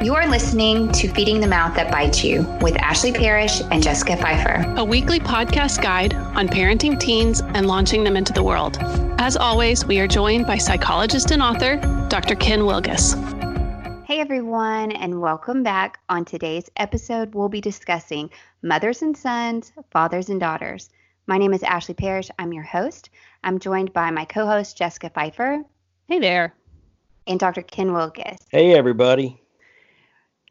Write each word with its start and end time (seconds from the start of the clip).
You 0.00 0.14
are 0.14 0.28
listening 0.28 0.92
to 0.92 1.08
Feeding 1.08 1.40
the 1.40 1.48
Mouth 1.48 1.74
That 1.74 1.90
Bites 1.90 2.22
You 2.22 2.42
with 2.60 2.76
Ashley 2.76 3.10
Parrish 3.10 3.60
and 3.72 3.82
Jessica 3.82 4.16
Pfeiffer, 4.16 4.72
a 4.76 4.84
weekly 4.84 5.18
podcast 5.18 5.82
guide 5.82 6.14
on 6.14 6.46
parenting 6.46 7.00
teens 7.00 7.40
and 7.40 7.66
launching 7.66 8.04
them 8.04 8.16
into 8.16 8.32
the 8.32 8.44
world. 8.44 8.78
As 9.18 9.36
always, 9.36 9.84
we 9.84 9.98
are 9.98 10.06
joined 10.06 10.46
by 10.46 10.56
psychologist 10.56 11.32
and 11.32 11.42
author 11.42 11.78
Dr. 12.08 12.36
Ken 12.36 12.60
Wilgus. 12.60 13.16
Hey 14.06 14.20
everyone, 14.20 14.92
and 14.92 15.20
welcome 15.20 15.64
back. 15.64 15.98
On 16.08 16.24
today's 16.24 16.70
episode, 16.76 17.34
we'll 17.34 17.48
be 17.48 17.60
discussing 17.60 18.30
mothers 18.62 19.02
and 19.02 19.16
sons, 19.16 19.72
fathers 19.90 20.28
and 20.28 20.38
daughters. 20.38 20.90
My 21.26 21.38
name 21.38 21.52
is 21.52 21.64
Ashley 21.64 21.94
Parrish. 21.94 22.30
I'm 22.38 22.52
your 22.52 22.62
host. 22.62 23.10
I'm 23.42 23.58
joined 23.58 23.92
by 23.92 24.12
my 24.12 24.26
co 24.26 24.46
host, 24.46 24.78
Jessica 24.78 25.10
Pfeiffer. 25.10 25.64
Hey 26.06 26.20
there. 26.20 26.54
And 27.26 27.40
Dr. 27.40 27.62
Ken 27.62 27.88
Wilgus. 27.88 28.38
Hey, 28.52 28.74
everybody. 28.74 29.42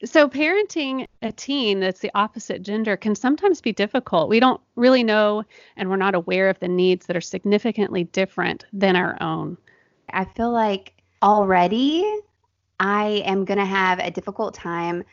So, 0.06 0.30
parenting 0.30 1.08
a 1.24 1.32
teen 1.32 1.80
that's 1.80 2.02
the 2.02 2.12
opposite 2.14 2.62
gender 2.62 2.96
can 2.96 3.16
sometimes 3.16 3.62
be 3.62 3.72
difficult. 3.72 4.30
We 4.30 4.40
don't 4.40 4.62
really 4.76 5.04
know 5.04 5.44
and 5.76 5.90
we're 5.90 5.96
not 5.96 6.14
aware 6.14 6.50
of 6.50 6.60
the 6.60 6.68
needs 6.68 7.08
that 7.08 7.16
are 7.16 7.22
significantly 7.22 8.04
different 8.04 8.66
than 8.72 8.96
our 8.96 9.18
own. 9.22 9.58
I 10.14 10.26
feel 10.26 10.52
like 10.52 10.94
already 11.24 12.06
I 12.80 13.24
am 13.26 13.46
going 13.46 13.58
to 13.58 13.66
have 13.66 14.00
a 14.00 14.12
difficult 14.12 14.54
time 14.54 15.04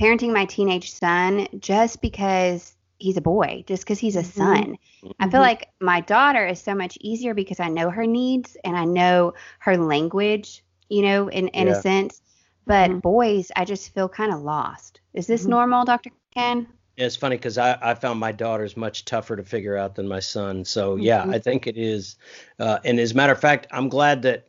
parenting 0.00 0.32
my 0.32 0.44
teenage 0.44 0.92
son 0.92 1.48
just 1.58 2.00
because 2.00 2.76
he's 2.98 3.16
a 3.16 3.20
boy, 3.20 3.64
just 3.66 3.84
because 3.84 3.98
he's 3.98 4.16
a 4.16 4.20
mm-hmm. 4.20 4.38
son. 4.38 4.64
Mm-hmm. 5.02 5.10
I 5.20 5.24
feel 5.24 5.32
mm-hmm. 5.32 5.40
like 5.40 5.68
my 5.80 6.00
daughter 6.00 6.46
is 6.46 6.60
so 6.60 6.74
much 6.74 6.96
easier 7.00 7.34
because 7.34 7.60
I 7.60 7.68
know 7.68 7.90
her 7.90 8.06
needs 8.06 8.56
and 8.64 8.76
I 8.76 8.84
know 8.84 9.34
her 9.60 9.76
language, 9.76 10.62
you 10.88 11.02
know, 11.02 11.28
in, 11.28 11.48
in 11.48 11.66
yeah. 11.66 11.72
a 11.72 11.80
sense. 11.82 12.20
But 12.68 12.90
mm-hmm. 12.90 12.98
boys, 12.98 13.50
I 13.56 13.64
just 13.64 13.94
feel 13.94 14.10
kind 14.10 14.32
of 14.32 14.42
lost. 14.42 15.00
Is 15.14 15.26
this 15.26 15.40
mm-hmm. 15.40 15.50
normal, 15.50 15.84
Dr. 15.86 16.10
Ken? 16.34 16.68
Yeah, 16.98 17.06
it's 17.06 17.16
funny 17.16 17.36
because 17.36 17.56
I, 17.56 17.78
I 17.80 17.94
found 17.94 18.20
my 18.20 18.30
daughter's 18.30 18.76
much 18.76 19.06
tougher 19.06 19.36
to 19.36 19.42
figure 19.42 19.76
out 19.76 19.94
than 19.94 20.06
my 20.06 20.20
son. 20.20 20.66
So, 20.66 20.96
yeah, 20.96 21.22
mm-hmm. 21.22 21.30
I 21.30 21.38
think 21.38 21.66
it 21.66 21.78
is. 21.78 22.16
Uh, 22.58 22.78
and 22.84 23.00
as 23.00 23.12
a 23.12 23.14
matter 23.14 23.32
of 23.32 23.40
fact, 23.40 23.68
I'm 23.70 23.88
glad 23.88 24.22
that 24.22 24.48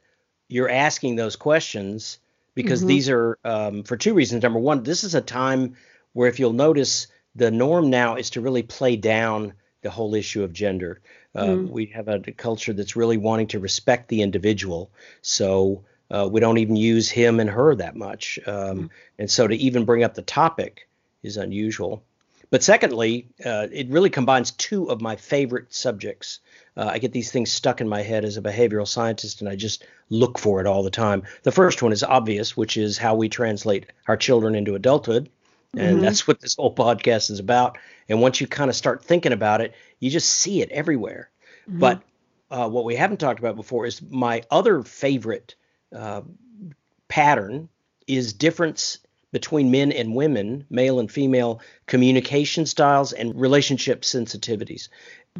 you're 0.50 0.70
asking 0.70 1.16
those 1.16 1.38
questions 1.38 2.20
because 2.56 2.84
these 2.86 3.08
are 3.08 3.38
um, 3.46 3.84
for 3.84 3.96
two 3.96 4.14
reasons. 4.14 4.44
Number 4.44 4.60
one, 4.60 4.84
this 4.84 5.06
is 5.06 5.16
a 5.16 5.22
time 5.22 5.78
where, 6.12 6.28
if 6.28 6.40
you'll 6.40 6.52
notice, 6.52 7.08
the 7.36 7.52
norm 7.52 7.90
now 7.90 8.16
is 8.16 8.32
to 8.32 8.42
really 8.42 8.64
play 8.64 8.98
down 8.98 9.54
the 9.82 9.90
whole 9.90 10.14
issue 10.14 10.44
of 10.44 10.52
gender. 10.52 11.00
Uh, 11.34 11.46
mm. 11.46 11.70
We 11.70 11.86
have 11.88 12.10
a, 12.10 12.20
culture 12.34 12.74
that's 12.74 12.98
really 12.98 13.16
wanting 13.16 13.48
to 13.48 13.60
respect 13.60 14.10
the 14.10 14.24
individual. 14.24 14.92
So 15.22 15.86
uh, 16.12 16.28
we 16.32 16.40
don't 16.40 16.58
even 16.58 16.76
use 16.76 17.10
him 17.10 17.40
and 17.40 17.50
her 17.50 17.76
that 17.76 17.96
much. 17.96 18.40
Um, 18.46 18.54
mm. 18.54 18.90
And 19.18 19.30
so 19.30 19.48
to 19.48 19.56
even 19.56 19.86
bring 19.86 20.04
up 20.04 20.16
the 20.16 20.22
topic 20.22 20.88
is 21.24 21.38
unusual. 21.38 22.04
But 22.52 22.64
secondly, 22.64 23.28
uh, 23.46 23.68
it 23.72 23.90
really 23.90 24.10
combines 24.10 24.52
two 24.52 24.90
of 24.90 25.02
my 25.02 25.16
favorite 25.16 25.72
subjects. 25.72 26.40
Uh, 26.76 26.90
I 26.94 26.98
get 26.98 27.12
these 27.12 27.32
things 27.32 27.52
stuck 27.52 27.80
in 27.80 27.88
my 27.88 28.02
head 28.02 28.26
as 28.26 28.38
a 28.38 28.42
behavioral 28.42 28.88
scientist, 28.88 29.42
and 29.42 29.50
I 29.50 29.56
just 29.56 29.86
look 30.10 30.40
for 30.40 30.60
it 30.60 30.66
all 30.66 30.82
the 30.82 30.90
time. 30.90 31.24
The 31.44 31.52
first 31.52 31.84
one 31.84 31.92
is 31.92 32.04
obvious, 32.04 32.58
which 32.58 32.76
is 32.76 32.98
how 32.98 33.14
we 33.14 33.30
translate 33.30 33.86
our 34.08 34.18
children 34.18 34.56
into 34.56 34.74
adulthood. 34.74 35.30
And 35.74 35.98
mm-hmm. 35.98 36.02
that's 36.02 36.28
what 36.28 36.40
this 36.40 36.56
whole 36.56 36.74
podcast 36.74 37.30
is 37.30 37.40
about. 37.40 37.78
And 38.08 38.20
once 38.20 38.42
you 38.42 38.48
kind 38.48 38.72
of 38.72 38.76
start 38.76 39.06
thinking 39.06 39.34
about 39.34 39.62
it, 39.62 39.76
you 40.00 40.10
just 40.10 40.30
see 40.30 40.64
it 40.64 40.72
everywhere. 40.72 41.30
Mm-hmm. 41.70 41.80
But 41.80 42.02
uh, 42.50 42.68
what 42.68 42.86
we 42.86 42.96
haven't 42.96 43.20
talked 43.20 43.40
about 43.40 43.56
before 43.56 43.86
is 43.86 44.02
my 44.02 44.42
other 44.50 44.82
favorite 44.82 45.54
uh, 45.96 46.22
pattern 47.08 47.70
is 48.08 48.34
difference 48.34 49.00
between 49.32 49.72
men 49.72 49.92
and 49.92 50.16
women, 50.16 50.66
male 50.70 51.00
and 51.00 51.12
female 51.12 51.62
communication 51.86 52.66
styles 52.66 53.14
and 53.14 53.40
relationship 53.40 54.02
sensitivities. 54.02 54.90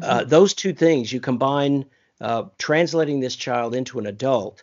mm-hmm. 0.00 0.18
Uh, 0.20 0.24
those 0.24 0.54
two 0.54 0.72
things, 0.72 1.12
you 1.12 1.20
combine 1.20 1.84
uh, 2.20 2.44
translating 2.58 3.20
this 3.20 3.36
child 3.36 3.74
into 3.74 3.98
an 3.98 4.06
adult, 4.06 4.62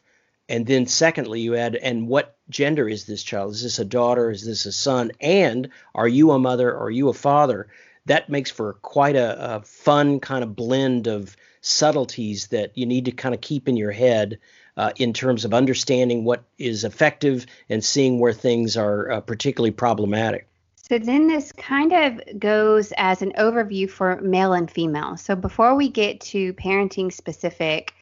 and 0.50 0.66
then 0.66 0.86
secondly, 0.86 1.42
you 1.42 1.56
add, 1.56 1.76
and 1.76 2.08
what 2.08 2.38
gender 2.50 2.88
is 2.88 3.06
this 3.06 3.24
child? 3.24 3.52
Is 3.52 3.64
this 3.64 3.80
a 3.80 3.86
daughter? 3.86 4.32
Is 4.32 4.46
this 4.46 4.66
a 4.66 4.72
son? 4.72 5.12
And 5.20 5.70
are 5.94 6.08
you 6.08 6.32
a 6.32 6.40
mother? 6.40 6.74
Are 6.78 6.90
you 6.90 7.10
a 7.10 7.14
father? 7.14 7.68
That 8.06 8.30
makes 8.30 8.50
for 8.50 8.74
quite 8.76 9.18
a, 9.18 9.56
a 9.56 9.62
fun 9.64 10.22
kind 10.22 10.44
of 10.44 10.56
blend 10.56 11.08
of 11.08 11.36
subtleties 11.60 12.48
that 12.48 12.78
you 12.78 12.86
need 12.86 13.06
to 13.06 13.12
kind 13.12 13.36
of 13.36 13.42
keep 13.42 13.68
in 13.68 13.76
your 13.76 13.92
head 13.92 14.40
uh, 14.78 14.92
in 14.98 15.12
terms 15.12 15.44
of 15.44 15.54
understanding 15.54 16.24
what 16.24 16.44
is 16.58 16.84
effective 16.84 17.46
and 17.70 17.84
seeing 17.84 18.20
where 18.20 18.34
things 18.34 18.78
are 18.78 19.12
uh, 19.12 19.22
particularly 19.22 19.72
problematic. 19.72 20.48
So 20.90 20.98
then 20.98 21.28
this 21.28 21.52
kind 21.52 21.92
of 21.92 22.40
goes 22.40 22.94
as 22.96 23.22
an 23.22 23.34
overview 23.34 23.90
for 23.90 24.22
male 24.22 24.54
and 24.54 24.72
female. 24.72 25.18
So 25.18 25.36
before 25.36 25.76
we 25.76 25.90
get 25.90 26.22
to 26.22 26.54
parenting 26.54 27.12
specific 27.12 27.94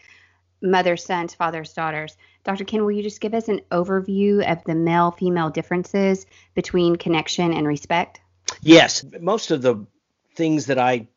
mothers, 0.61 1.03
sons, 1.03 1.33
fathers, 1.33 1.73
daughters, 1.73 2.15
Dr. 2.43 2.63
Ken, 2.63 2.83
will 2.83 2.91
you 2.91 3.01
just 3.01 3.21
give 3.21 3.33
us 3.33 3.47
an 3.47 3.61
overview 3.71 4.47
of 4.49 4.63
the 4.65 4.75
male 4.75 5.09
female 5.09 5.49
differences 5.49 6.27
between 6.53 6.95
connection 6.95 7.53
and 7.53 7.65
respect? 7.65 8.21
Yes. 8.61 9.03
Most 9.19 9.49
of 9.49 9.63
the 9.63 9.87
things 10.35 10.67
that 10.67 10.77
I 10.77 11.07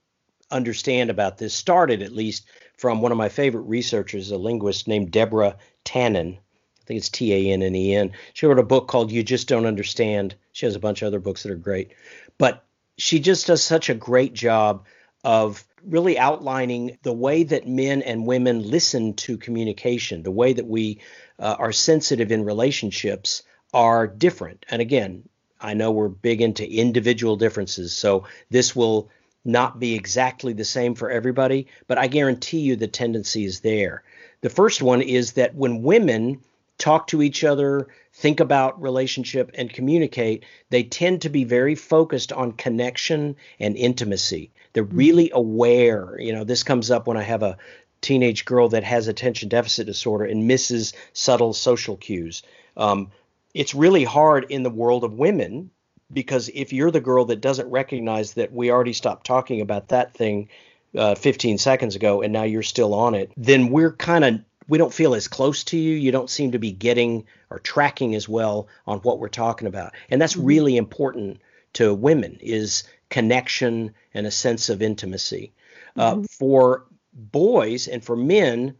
understand 0.50 1.10
about 1.10 1.36
this 1.36 1.52
started, 1.52 2.00
at 2.00 2.12
least, 2.12 2.46
from 2.78 3.02
one 3.02 3.12
of 3.12 3.18
my 3.18 3.28
favorite 3.28 3.62
researchers, 3.62 4.30
a 4.30 4.38
linguist 4.38 4.88
named 4.88 5.10
Deborah 5.10 5.56
Tannen. 5.84 6.36
I 6.36 6.84
think 6.86 6.98
it's 6.98 7.10
T 7.10 7.34
A 7.34 7.52
N 7.52 7.62
N 7.62 7.74
E 7.74 7.94
N. 7.94 8.12
She 8.32 8.46
wrote 8.46 8.58
a 8.58 8.62
book 8.62 8.88
called 8.88 9.12
You 9.12 9.22
Just 9.22 9.48
Don't 9.48 9.66
Understand. 9.66 10.34
She 10.52 10.64
has 10.64 10.76
a 10.76 10.80
bunch 10.80 11.02
of 11.02 11.08
other 11.08 11.20
books 11.20 11.42
that 11.42 11.52
are 11.52 11.56
great. 11.56 11.92
But 12.38 12.64
she 12.96 13.20
just 13.20 13.46
does 13.48 13.62
such 13.62 13.90
a 13.90 13.94
great 13.94 14.32
job 14.32 14.86
of 15.24 15.64
really 15.84 16.18
outlining 16.18 16.98
the 17.02 17.12
way 17.12 17.42
that 17.42 17.68
men 17.68 18.02
and 18.02 18.26
women 18.26 18.62
listen 18.62 19.14
to 19.14 19.36
communication, 19.36 20.22
the 20.22 20.30
way 20.30 20.52
that 20.52 20.66
we 20.66 21.00
uh, 21.38 21.56
are 21.58 21.72
sensitive 21.72 22.32
in 22.32 22.44
relationships 22.44 23.42
are 23.74 24.06
different. 24.06 24.64
And 24.70 24.80
again, 24.80 25.28
I 25.60 25.74
know 25.74 25.90
we're 25.90 26.08
big 26.08 26.40
into 26.40 26.68
individual 26.68 27.36
differences, 27.36 27.96
so 27.96 28.24
this 28.50 28.74
will 28.74 29.10
not 29.48 29.80
be 29.80 29.94
exactly 29.94 30.52
the 30.52 30.64
same 30.64 30.94
for 30.94 31.10
everybody, 31.10 31.66
but 31.86 31.98
I 31.98 32.06
guarantee 32.06 32.60
you 32.60 32.76
the 32.76 32.86
tendency 32.86 33.44
is 33.44 33.60
there. 33.60 34.04
The 34.42 34.50
first 34.50 34.82
one 34.82 35.02
is 35.02 35.32
that 35.32 35.54
when 35.54 35.82
women 35.82 36.40
talk 36.78 37.08
to 37.08 37.22
each 37.22 37.42
other, 37.42 37.88
think 38.12 38.38
about 38.40 38.80
relationship, 38.80 39.50
and 39.54 39.72
communicate, 39.72 40.44
they 40.70 40.84
tend 40.84 41.22
to 41.22 41.28
be 41.28 41.44
very 41.44 41.74
focused 41.74 42.32
on 42.32 42.52
connection 42.52 43.36
and 43.58 43.76
intimacy. 43.76 44.52
They're 44.72 44.84
mm-hmm. 44.84 44.96
really 44.96 45.30
aware. 45.34 46.16
You 46.20 46.32
know, 46.32 46.44
this 46.44 46.62
comes 46.62 46.90
up 46.90 47.06
when 47.06 47.16
I 47.16 47.22
have 47.22 47.42
a 47.42 47.58
teenage 48.00 48.44
girl 48.44 48.68
that 48.68 48.84
has 48.84 49.08
attention 49.08 49.48
deficit 49.48 49.86
disorder 49.86 50.24
and 50.24 50.46
misses 50.46 50.92
subtle 51.12 51.52
social 51.52 51.96
cues. 51.96 52.42
Um, 52.76 53.10
it's 53.54 53.74
really 53.74 54.04
hard 54.04 54.46
in 54.50 54.62
the 54.62 54.70
world 54.70 55.02
of 55.02 55.14
women 55.14 55.70
because 56.12 56.50
if 56.54 56.72
you're 56.72 56.90
the 56.90 57.00
girl 57.00 57.26
that 57.26 57.40
doesn't 57.40 57.70
recognize 57.70 58.34
that 58.34 58.52
we 58.52 58.70
already 58.70 58.92
stopped 58.92 59.26
talking 59.26 59.60
about 59.60 59.88
that 59.88 60.14
thing 60.14 60.48
uh, 60.96 61.14
15 61.14 61.58
seconds 61.58 61.96
ago 61.96 62.22
and 62.22 62.32
now 62.32 62.44
you're 62.44 62.62
still 62.62 62.94
on 62.94 63.14
it, 63.14 63.30
then 63.36 63.70
we're 63.70 63.92
kind 63.92 64.24
of 64.24 64.40
we 64.68 64.78
don't 64.78 64.92
feel 64.92 65.14
as 65.14 65.28
close 65.28 65.64
to 65.64 65.78
you. 65.78 65.96
You 65.96 66.12
don't 66.12 66.28
seem 66.28 66.52
to 66.52 66.58
be 66.58 66.72
getting 66.72 67.24
or 67.50 67.58
tracking 67.58 68.14
as 68.14 68.28
well 68.28 68.68
on 68.86 68.98
what 68.98 69.18
we're 69.18 69.28
talking 69.28 69.66
about, 69.66 69.94
and 70.10 70.20
that's 70.20 70.34
mm-hmm. 70.34 70.46
really 70.46 70.76
important 70.76 71.40
to 71.74 71.94
women 71.94 72.38
is 72.40 72.84
connection 73.10 73.94
and 74.14 74.26
a 74.26 74.30
sense 74.30 74.68
of 74.68 74.82
intimacy. 74.82 75.52
Uh, 75.96 76.12
mm-hmm. 76.12 76.20
Uh, 76.20 76.26
for 76.38 76.86
boys 77.14 77.88
and 77.88 78.04
for 78.04 78.16
men, 78.16 78.74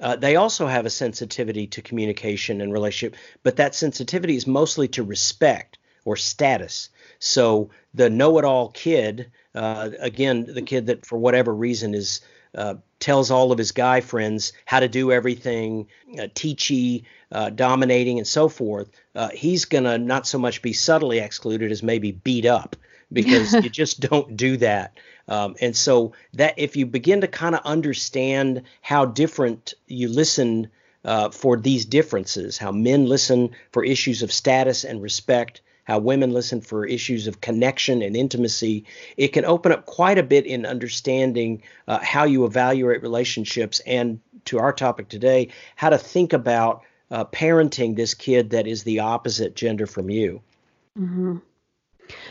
uh, 0.00 0.16
they 0.16 0.36
also 0.36 0.66
have 0.66 0.86
a 0.86 0.90
sensitivity 0.90 1.66
to 1.66 1.82
communication 1.82 2.60
and 2.60 2.72
relationship, 2.72 3.18
but 3.42 3.56
that 3.56 3.74
sensitivity 3.74 4.36
is 4.36 4.46
mostly 4.46 4.88
to 4.88 5.02
respect 5.02 5.78
or 6.04 6.16
status. 6.16 6.90
So 7.18 7.70
the 7.94 8.10
know-it-all 8.10 8.70
kid, 8.70 9.30
uh, 9.54 9.90
again, 9.98 10.46
the 10.46 10.62
kid 10.62 10.86
that 10.86 11.06
for 11.06 11.18
whatever 11.18 11.54
reason 11.54 11.94
is 11.94 12.20
uh, 12.54 12.74
tells 13.00 13.30
all 13.30 13.50
of 13.50 13.58
his 13.58 13.72
guy 13.72 14.00
friends 14.00 14.52
how 14.66 14.80
to 14.80 14.88
do 14.88 15.10
everything, 15.10 15.86
uh, 16.14 16.28
teachy, 16.34 17.04
uh, 17.30 17.50
dominating, 17.50 18.18
and 18.18 18.26
so 18.26 18.48
forth. 18.48 18.90
Uh, 19.14 19.30
he's 19.30 19.64
gonna 19.64 19.98
not 19.98 20.26
so 20.26 20.38
much 20.38 20.60
be 20.62 20.72
subtly 20.72 21.18
excluded 21.18 21.72
as 21.72 21.82
maybe 21.82 22.12
beat 22.12 22.44
up 22.44 22.76
because 23.12 23.52
you 23.64 23.70
just 23.70 24.00
don't 24.00 24.36
do 24.36 24.56
that. 24.58 24.98
Um, 25.28 25.56
and 25.60 25.74
so 25.76 26.12
that 26.34 26.54
if 26.58 26.76
you 26.76 26.86
begin 26.86 27.20
to 27.22 27.28
kind 27.28 27.54
of 27.54 27.62
understand 27.64 28.62
how 28.80 29.06
different 29.06 29.74
you 29.86 30.08
listen 30.08 30.68
uh, 31.04 31.30
for 31.30 31.56
these 31.56 31.84
differences, 31.84 32.58
how 32.58 32.72
men 32.72 33.06
listen 33.06 33.50
for 33.72 33.84
issues 33.84 34.22
of 34.22 34.32
status 34.32 34.84
and 34.84 35.02
respect, 35.02 35.62
how 35.84 35.98
women 35.98 36.32
listen 36.32 36.60
for 36.60 36.86
issues 36.86 37.26
of 37.26 37.40
connection 37.40 38.02
and 38.02 38.16
intimacy, 38.16 38.84
it 39.16 39.28
can 39.28 39.44
open 39.44 39.72
up 39.72 39.86
quite 39.86 40.18
a 40.18 40.22
bit 40.22 40.46
in 40.46 40.64
understanding 40.64 41.62
uh, 41.88 41.98
how 42.02 42.24
you 42.24 42.44
evaluate 42.44 43.02
relationships 43.02 43.80
and 43.86 44.20
to 44.44 44.58
our 44.58 44.72
topic 44.72 45.08
today, 45.08 45.48
how 45.76 45.90
to 45.90 45.98
think 45.98 46.32
about 46.32 46.82
uh, 47.10 47.24
parenting 47.26 47.96
this 47.96 48.14
kid 48.14 48.50
that 48.50 48.66
is 48.66 48.84
the 48.84 49.00
opposite 49.00 49.54
gender 49.54 49.86
from 49.86 50.08
you. 50.08 50.40
Mm-hmm. 50.98 51.38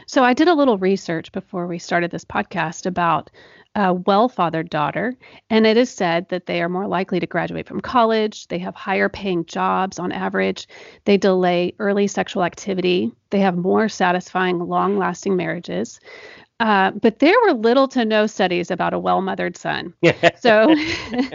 So 0.05 0.23
I 0.23 0.33
did 0.33 0.47
a 0.47 0.53
little 0.53 0.77
research 0.77 1.31
before 1.31 1.67
we 1.67 1.79
started 1.79 2.11
this 2.11 2.25
podcast 2.25 2.85
about 2.85 3.29
a 3.75 3.93
well-fathered 3.93 4.69
daughter, 4.69 5.15
and 5.49 5.65
it 5.65 5.77
is 5.77 5.89
said 5.89 6.27
that 6.29 6.45
they 6.45 6.61
are 6.61 6.69
more 6.69 6.87
likely 6.87 7.19
to 7.19 7.25
graduate 7.25 7.67
from 7.67 7.79
college, 7.79 8.47
they 8.47 8.59
have 8.59 8.75
higher 8.75 9.07
paying 9.07 9.45
jobs 9.45 9.97
on 9.97 10.11
average, 10.11 10.67
they 11.05 11.17
delay 11.17 11.73
early 11.79 12.07
sexual 12.07 12.43
activity, 12.43 13.11
they 13.29 13.39
have 13.39 13.55
more 13.55 13.87
satisfying 13.87 14.59
long-lasting 14.59 15.35
marriages. 15.35 15.99
Uh, 16.59 16.91
but 16.91 17.17
there 17.17 17.35
were 17.47 17.53
little 17.53 17.87
to 17.87 18.05
no 18.05 18.27
studies 18.27 18.69
about 18.69 18.93
a 18.93 18.99
well-mothered 18.99 19.57
son. 19.57 19.95
so, 20.39 20.75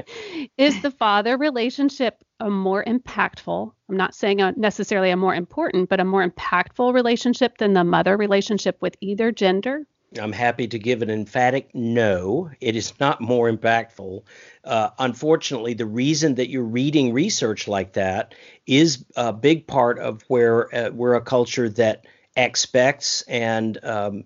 is 0.56 0.80
the 0.82 0.94
father 0.96 1.36
relationship 1.36 2.22
a 2.38 2.48
more 2.48 2.84
impactful? 2.84 3.72
I'm 3.88 3.96
not 3.96 4.14
saying 4.14 4.40
a, 4.40 4.52
necessarily 4.52 5.10
a 5.10 5.16
more 5.16 5.34
important, 5.34 5.88
but 5.88 5.98
a 5.98 6.04
more 6.04 6.28
impactful 6.28 6.94
relationship 6.94 7.58
than 7.58 7.72
the 7.72 7.82
mother 7.82 8.16
relationship 8.16 8.76
with 8.80 8.94
either 9.00 9.32
gender? 9.32 9.84
I'm 10.18 10.32
happy 10.32 10.68
to 10.68 10.78
give 10.78 11.02
an 11.02 11.10
emphatic 11.10 11.74
no. 11.74 12.50
It 12.60 12.76
is 12.76 12.92
not 13.00 13.20
more 13.20 13.50
impactful. 13.50 14.22
Uh, 14.64 14.90
unfortunately, 14.98 15.74
the 15.74 15.86
reason 15.86 16.36
that 16.36 16.50
you're 16.50 16.62
reading 16.62 17.12
research 17.12 17.68
like 17.68 17.94
that 17.94 18.34
is 18.66 19.04
a 19.16 19.32
big 19.32 19.66
part 19.66 19.98
of 19.98 20.22
where 20.28 20.74
uh, 20.74 20.90
we're 20.90 21.14
a 21.14 21.20
culture 21.20 21.68
that 21.70 22.06
expects 22.36 23.22
and 23.22 23.82
um, 23.84 24.24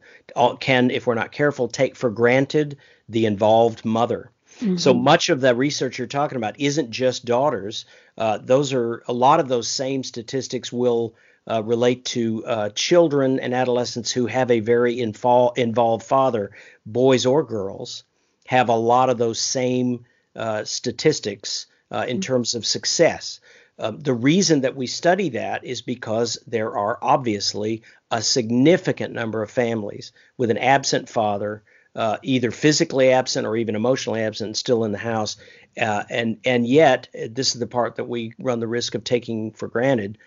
can, 0.61 0.91
if 0.91 1.07
we're 1.07 1.15
not 1.15 1.33
careful, 1.33 1.69
take 1.69 1.97
for 1.97 2.11
granted 2.11 2.77
the 3.09 3.27
involved 3.27 3.85
mother. 3.85 4.31
Mm-hmm. 4.61 4.77
So 4.77 4.93
much 4.93 5.29
of 5.31 5.41
the 5.41 5.55
research 5.55 5.99
you're 5.99 6.07
talking 6.07 6.37
about 6.37 6.61
isn't 6.61 6.91
just 6.91 7.25
daughters. 7.25 7.87
Uh, 8.19 8.39
those 8.39 8.73
are 8.73 9.03
a 9.09 9.13
lot 9.13 9.41
of 9.41 9.49
those 9.49 9.69
same 9.69 10.03
statistics 10.03 10.73
will 10.73 11.15
uh, 11.51 11.63
relate 11.63 12.05
to 12.05 12.45
uh, 12.47 12.69
children 12.71 13.41
and 13.41 13.53
adolescents 13.55 14.13
who 14.13 14.27
have 14.27 14.51
a 14.51 14.61
very 14.61 15.01
infol- 15.01 15.53
involved 15.57 16.05
father, 16.05 16.53
boys 16.87 17.27
or 17.27 17.43
girls, 17.43 18.05
have 18.47 18.69
a 18.69 18.77
lot 18.77 19.11
of 19.11 19.19
those 19.19 19.41
same 19.41 20.05
uh, 20.37 20.63
statistics 20.65 21.67
uh, 21.91 22.05
in 22.07 22.17
mm-hmm. 22.17 22.21
terms 22.21 22.55
of 22.55 22.65
success. 22.65 23.41
Uh, 23.79 23.93
the 23.97 24.15
reason 24.15 24.61
that 24.61 24.77
we 24.77 24.87
study 24.87 25.31
that 25.31 25.65
is 25.65 25.83
because 25.83 26.39
there 26.47 26.77
are 26.77 26.99
obviously 27.03 27.83
a 28.11 28.23
significant 28.23 29.13
number 29.15 29.43
of 29.43 29.51
families 29.51 30.13
with 30.37 30.51
an 30.51 30.59
absent 30.59 31.09
father, 31.09 31.63
uh, 31.97 32.19
either 32.23 32.51
physically 32.51 33.11
absent 33.11 33.47
or 33.47 33.57
even 33.57 33.75
emotionally 33.75 34.21
absent, 34.21 34.57
still 34.57 34.85
in 34.85 34.93
the 34.93 34.99
house, 34.99 35.37
uh, 35.81 36.05
and 36.11 36.39
and 36.45 36.67
yet 36.67 37.09
this 37.31 37.55
is 37.55 37.61
the 37.61 37.67
part 37.67 37.97
that 37.97 38.09
we 38.09 38.35
run 38.39 38.61
the 38.61 38.69
risk 38.69 38.95
of 38.95 39.03
taking 39.03 39.51
for 39.53 39.67
granted. 39.67 40.19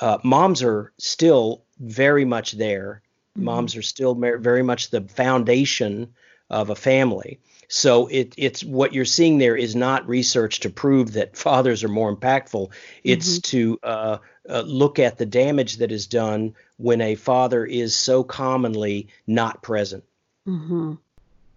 Uh, 0.00 0.18
moms 0.24 0.62
are 0.62 0.92
still 0.98 1.62
very 1.78 2.24
much 2.24 2.52
there. 2.52 3.02
Mm-hmm. 3.36 3.44
Moms 3.44 3.76
are 3.76 3.82
still 3.82 4.14
very 4.14 4.62
much 4.62 4.90
the 4.90 5.02
foundation 5.02 6.14
of 6.48 6.70
a 6.70 6.74
family. 6.74 7.38
So 7.68 8.08
it, 8.08 8.34
it's 8.36 8.64
what 8.64 8.92
you're 8.92 9.04
seeing 9.04 9.38
there 9.38 9.56
is 9.56 9.76
not 9.76 10.08
research 10.08 10.60
to 10.60 10.70
prove 10.70 11.12
that 11.12 11.36
fathers 11.36 11.84
are 11.84 11.88
more 11.88 12.14
impactful. 12.14 12.72
It's 13.04 13.38
mm-hmm. 13.38 13.56
to 13.56 13.78
uh, 13.84 14.18
uh, 14.48 14.62
look 14.62 14.98
at 14.98 15.18
the 15.18 15.26
damage 15.26 15.76
that 15.76 15.92
is 15.92 16.08
done 16.08 16.54
when 16.78 17.00
a 17.00 17.14
father 17.14 17.64
is 17.64 17.94
so 17.94 18.24
commonly 18.24 19.08
not 19.28 19.62
present. 19.62 20.02
Mm-hmm. 20.48 20.94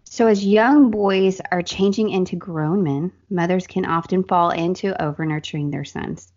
So, 0.03 0.27
as 0.27 0.45
young 0.45 0.91
boys 0.91 1.41
are 1.51 1.63
changing 1.63 2.11
into 2.11 2.35
grown 2.35 2.83
men, 2.83 3.11
mothers 3.31 3.65
can 3.65 3.85
often 3.85 4.23
fall 4.23 4.51
into 4.51 5.01
over 5.01 5.25
nurturing 5.25 5.71
their 5.71 5.85
sons. 5.85 6.31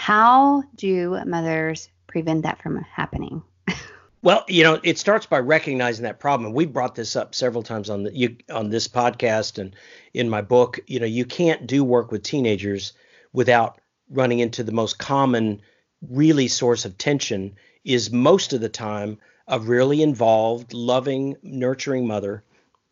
How 0.00 0.62
do 0.76 1.22
mothers 1.26 1.90
prevent 2.06 2.44
that 2.44 2.62
from 2.62 2.78
happening? 2.78 3.42
Well, 4.22 4.44
you 4.48 4.62
know, 4.62 4.78
it 4.82 4.98
starts 4.98 5.24
by 5.24 5.38
recognizing 5.38 6.02
that 6.02 6.20
problem. 6.20 6.52
We 6.52 6.66
brought 6.66 6.94
this 6.94 7.16
up 7.16 7.34
several 7.34 7.62
times 7.62 7.88
on 7.88 8.02
the 8.02 8.14
you, 8.14 8.36
on 8.50 8.68
this 8.68 8.86
podcast 8.86 9.58
and 9.58 9.74
in 10.12 10.28
my 10.28 10.42
book. 10.42 10.78
You 10.86 11.00
know, 11.00 11.06
you 11.06 11.24
can't 11.24 11.66
do 11.66 11.82
work 11.82 12.12
with 12.12 12.22
teenagers 12.22 12.92
without 13.32 13.80
running 14.10 14.40
into 14.40 14.62
the 14.62 14.72
most 14.72 14.98
common, 14.98 15.62
really 16.06 16.48
source 16.48 16.84
of 16.84 16.98
tension 16.98 17.56
is 17.82 18.12
most 18.12 18.52
of 18.52 18.60
the 18.60 18.68
time 18.68 19.16
a 19.48 19.58
really 19.58 20.02
involved, 20.02 20.74
loving, 20.74 21.36
nurturing 21.42 22.06
mother 22.06 22.44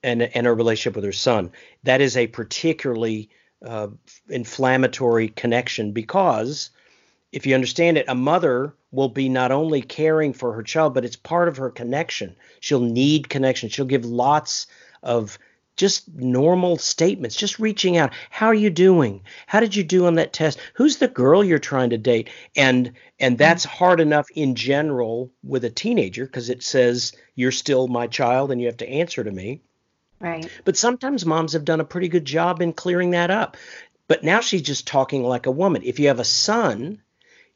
and 0.03 0.23
and 0.23 0.47
a 0.47 0.53
relationship 0.55 0.97
with 0.97 1.05
her 1.05 1.13
son. 1.13 1.53
That 1.83 2.01
is 2.01 2.17
a 2.17 2.27
particularly 2.29 3.29
uh, 3.63 3.89
inflammatory 4.31 5.29
connection 5.29 5.93
because 5.93 6.71
if 7.33 7.47
you 7.47 7.55
understand 7.55 7.99
it, 7.99 8.07
a 8.09 8.15
mother 8.15 8.75
will 8.91 9.09
be 9.09 9.29
not 9.29 9.53
only 9.53 9.83
caring 9.83 10.33
for 10.33 10.53
her 10.55 10.63
child, 10.63 10.95
but 10.95 11.05
it's 11.05 11.17
part 11.17 11.49
of 11.49 11.59
her 11.59 11.71
connection. 11.71 12.37
She'll 12.61 12.81
need 12.81 13.29
connection. 13.29 13.69
She'll 13.69 13.85
give 13.85 14.05
lots 14.05 14.67
of 15.03 15.39
just 15.77 16.13
normal 16.13 16.77
statements, 16.77 17.37
just 17.37 17.59
reaching 17.59 17.97
out. 17.97 18.13
How 18.31 18.47
are 18.47 18.55
you 18.55 18.71
doing? 18.71 19.23
How 19.47 19.61
did 19.61 19.77
you 19.77 19.85
do 19.85 20.07
on 20.07 20.17
that 20.17 20.33
test? 20.33 20.59
Who's 20.75 20.97
the 20.97 21.07
girl 21.07 21.45
you're 21.45 21.59
trying 21.59 21.91
to 21.91 21.99
date? 21.99 22.31
And 22.57 22.93
and 23.21 23.39
that's 23.39 23.65
hard 23.65 24.01
enough 24.01 24.29
in 24.35 24.55
general 24.55 25.31
with 25.45 25.65
a 25.65 25.71
teenager 25.71 26.27
because 26.27 26.51
it 26.51 26.63
says 26.63 27.13
you're 27.37 27.53
still 27.53 27.87
my 27.89 28.09
child 28.09 28.51
and 28.51 28.61
you 28.61 28.67
have 28.67 28.79
to 28.79 28.89
answer 28.89 29.23
to 29.23 29.31
me. 29.31 29.61
Right. 30.21 30.51
But 30.65 30.77
sometimes 30.77 31.25
moms 31.25 31.53
have 31.53 31.65
done 31.65 31.81
a 31.81 31.85
pretty 31.85 32.09
good 32.09 32.25
job 32.25 32.61
in 32.61 32.73
clearing 32.73 33.13
that 33.13 33.31
up. 33.31 33.57
But 34.09 34.25
now 34.25 34.41
she's 34.41 34.63
just 34.63 34.87
talking 34.87 35.23
like 35.23 35.47
a 35.47 35.53
woman. 35.53 35.83
If 35.85 36.01
you 36.01 36.09
have 36.09 36.19
a 36.19 36.25
son, 36.25 37.03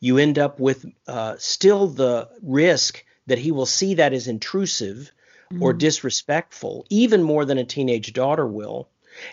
you 0.03 0.19
end 0.19 0.37
up 0.37 0.59
with 0.59 0.85
uh, 1.07 1.37
still 1.39 1.87
the 1.87 2.29
risk 2.43 3.05
that 3.29 3.39
he 3.39 3.53
will 3.53 3.67
see 3.67 3.95
that 3.95 4.13
as 4.13 4.27
intrusive 4.27 5.13
mm-hmm. 5.53 5.63
or 5.63 5.73
disrespectful, 5.73 6.85
even 6.91 7.23
more 7.23 7.45
than 7.45 7.57
a 7.57 7.65
teenage 7.65 8.13
daughter 8.13 8.45
will. 8.45 8.89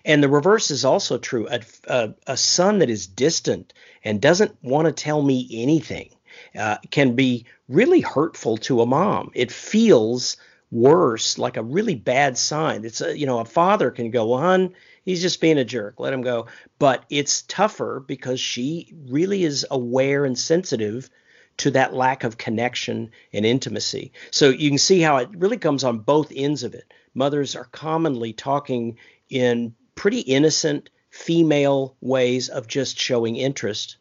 And 0.06 0.22
the 0.22 0.30
reverse 0.30 0.70
is 0.70 0.86
also 0.86 1.18
true. 1.18 1.48
A, 1.50 1.62
a, 1.88 2.14
a 2.28 2.38
son 2.38 2.80
that 2.80 2.90
is 2.92 3.08
distant 3.08 3.74
and 4.04 4.22
doesn't 4.22 4.56
want 4.62 4.86
to 4.86 4.92
tell 4.92 5.24
me 5.24 5.50
anything 5.52 6.12
uh, 6.56 6.78
can 6.92 7.16
be 7.16 7.48
really 7.68 8.02
hurtful 8.02 8.58
to 8.58 8.82
a 8.82 8.86
mom. 8.86 9.32
It 9.34 9.52
feels 9.52 10.38
worse, 10.70 11.40
like 11.40 11.58
a 11.58 11.64
really 11.64 11.96
bad 11.96 12.38
sign. 12.38 12.86
It's 12.86 13.02
a, 13.02 13.18
you 13.18 13.26
know, 13.26 13.40
a 13.40 13.46
father 13.46 13.90
can 13.90 14.12
go, 14.12 14.28
well, 14.28 14.70
he's 15.10 15.24
just 15.24 15.42
being 15.42 15.58
a 15.58 15.66
jerk. 15.66 16.00
Let 16.00 16.14
him 16.14 16.22
go. 16.22 16.46
But 16.78 17.04
it's 17.10 17.42
tougher 17.42 18.04
because 18.06 18.40
she 18.40 18.94
really 19.08 19.44
is 19.44 19.66
aware 19.72 20.24
and 20.24 20.38
sensitive 20.38 21.10
to 21.58 21.72
that 21.72 21.96
lack 21.96 22.24
of 22.24 22.38
connection 22.38 23.10
and 23.34 23.44
intimacy. 23.44 24.12
So 24.30 24.50
you 24.50 24.70
can 24.70 24.78
see 24.78 25.02
how 25.02 25.18
it 25.18 25.30
really 25.34 25.58
comes 25.58 25.84
on 25.84 25.98
both 26.00 26.32
ends 26.34 26.64
of 26.64 26.76
it. 26.76 26.94
Mothers 27.16 27.56
are 27.56 27.66
commonly 27.66 28.34
talking 28.34 28.98
in 29.32 29.74
pretty 29.96 30.20
innocent 30.20 30.92
female 31.10 31.96
ways 32.02 32.50
of 32.50 32.68
just 32.68 33.00
showing 33.00 33.36
interest. 33.36 33.98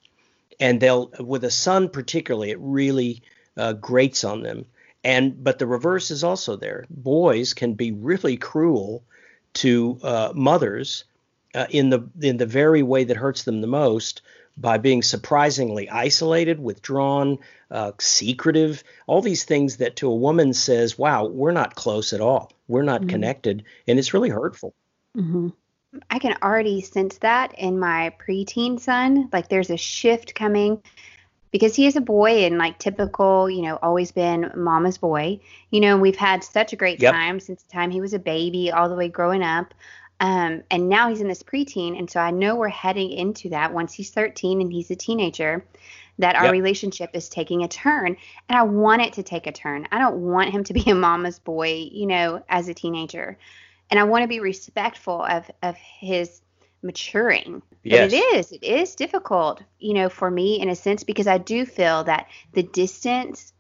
And 0.61 0.79
they'll, 0.79 1.11
with 1.19 1.43
a 1.45 1.51
son 1.51 1.89
particularly, 1.89 2.51
it 2.51 2.59
really 2.61 3.23
uh, 3.57 3.73
grates 3.73 4.25
on 4.25 4.43
them. 4.43 4.67
And 5.03 5.43
but 5.43 5.59
the 5.59 5.67
reverse 5.67 6.11
is 6.11 6.23
also 6.23 6.57
there. 6.57 6.85
Boys 6.91 7.55
can 7.55 7.73
be 7.73 7.93
really 7.93 8.37
cruel 8.37 9.05
to 9.59 9.99
uh, 10.03 10.33
mothers 10.35 11.05
uh, 11.55 11.67
in 11.71 11.91
the 11.91 12.09
in 12.21 12.37
the 12.37 12.47
very 12.47 12.83
way 12.83 13.05
that 13.05 13.17
hurts 13.17 13.43
them 13.43 13.61
the 13.61 13.67
most 13.67 14.23
by 14.57 14.79
being 14.79 15.03
surprisingly 15.03 15.89
isolated, 15.89 16.59
withdrawn, 16.59 17.39
uh, 17.71 17.93
secretive, 18.01 18.83
all 19.07 19.23
these 19.23 19.45
things 19.45 19.77
that 19.77 19.97
to 19.97 20.09
a 20.09 20.15
woman 20.15 20.53
says, 20.53 20.99
"Wow, 20.99 21.27
we're 21.27 21.53
not 21.53 21.75
close 21.75 22.13
at 22.13 22.21
all. 22.21 22.53
We're 22.69 22.83
not 22.83 23.03
mm-hmm. 23.03 23.11
connected," 23.11 23.65
and 23.87 23.99
it's 23.99 24.15
really 24.15 24.31
hurtful. 24.31 24.75
Mm-hmm. 25.17 25.49
I 26.11 26.19
can 26.19 26.37
already 26.43 26.81
sense 26.81 27.19
that 27.19 27.55
in 27.59 27.79
my 27.79 28.15
preteen 28.25 28.79
son. 28.79 29.29
Like 29.33 29.49
there's 29.49 29.71
a 29.71 29.77
shift 29.77 30.35
coming 30.35 30.83
because 31.51 31.75
he 31.75 31.87
is 31.87 31.97
a 31.97 32.01
boy 32.01 32.45
and 32.45 32.59
like 32.59 32.79
typical, 32.79 33.49
you 33.49 33.63
know, 33.63 33.79
always 33.83 34.13
been 34.13 34.51
mama's 34.55 34.99
boy. 34.99 35.41
You 35.71 35.81
know, 35.81 35.97
we've 35.97 36.17
had 36.17 36.45
such 36.45 36.73
a 36.73 36.77
great 36.77 37.01
yep. 37.01 37.15
time 37.15 37.41
since 37.41 37.63
the 37.63 37.73
time 37.73 37.91
he 37.91 38.01
was 38.01 38.15
a 38.15 38.19
baby 38.19 38.71
all 38.71 38.89
the 38.89 38.95
way 38.95 39.09
growing 39.09 39.43
up. 39.43 39.75
Um, 40.21 40.65
and 40.71 40.89
now 40.89 41.09
he's 41.09 41.21
in 41.21 41.29
this 41.29 41.43
preteen. 41.43 41.99
And 41.99 42.11
so 42.11 42.21
I 42.21 42.31
know 42.31 42.57
we're 42.57 42.69
heading 42.69 43.11
into 43.11 43.51
that 43.51 43.73
once 43.73 43.93
he's 43.93 44.11
13 44.11 44.61
and 44.61 44.73
he's 44.73 44.91
a 44.91 44.97
teenager, 44.97 45.65
that 46.19 46.35
our 46.35 46.47
yep. 46.47 46.53
relationship 46.53 47.11
is 47.15 47.29
taking 47.29 47.63
a 47.63 47.69
turn. 47.69 48.17
And 48.49 48.59
I 48.59 48.63
want 48.63 49.03
it 49.03 49.13
to 49.15 49.23
take 49.23 49.47
a 49.47 49.53
turn. 49.53 49.87
I 49.93 49.99
don't 49.99 50.17
want 50.17 50.51
him 50.51 50.65
to 50.65 50.73
be 50.75 50.91
a 50.91 50.95
mama's 50.95 51.39
boy, 51.39 51.89
you 51.93 52.07
know, 52.07 52.43
as 52.49 52.69
a 52.69 52.75
teenager. 52.75 53.39
And 53.91 53.99
I 53.99 54.05
want 54.05 54.23
to 54.23 54.29
be 54.29 54.41
respectful 54.41 55.23
of, 55.23 55.51
of 55.63 55.77
his 55.77 56.43
maturing. 56.83 57.63
Yes. 57.83 58.11
But 58.11 58.19
it 58.19 58.37
is, 58.37 58.53
it 58.53 58.63
is 58.63 58.95
difficult, 58.95 59.63
you 59.79 59.95
know, 59.95 60.09
for 60.09 60.31
me 60.31 60.61
in 60.61 60.69
a 60.69 60.75
sense 60.75 61.05
because 61.05 61.27
I 61.27 61.39
do 61.39 61.65
feel 61.65 62.05
that 62.05 62.29
the 62.53 62.63
distance, 62.63 63.53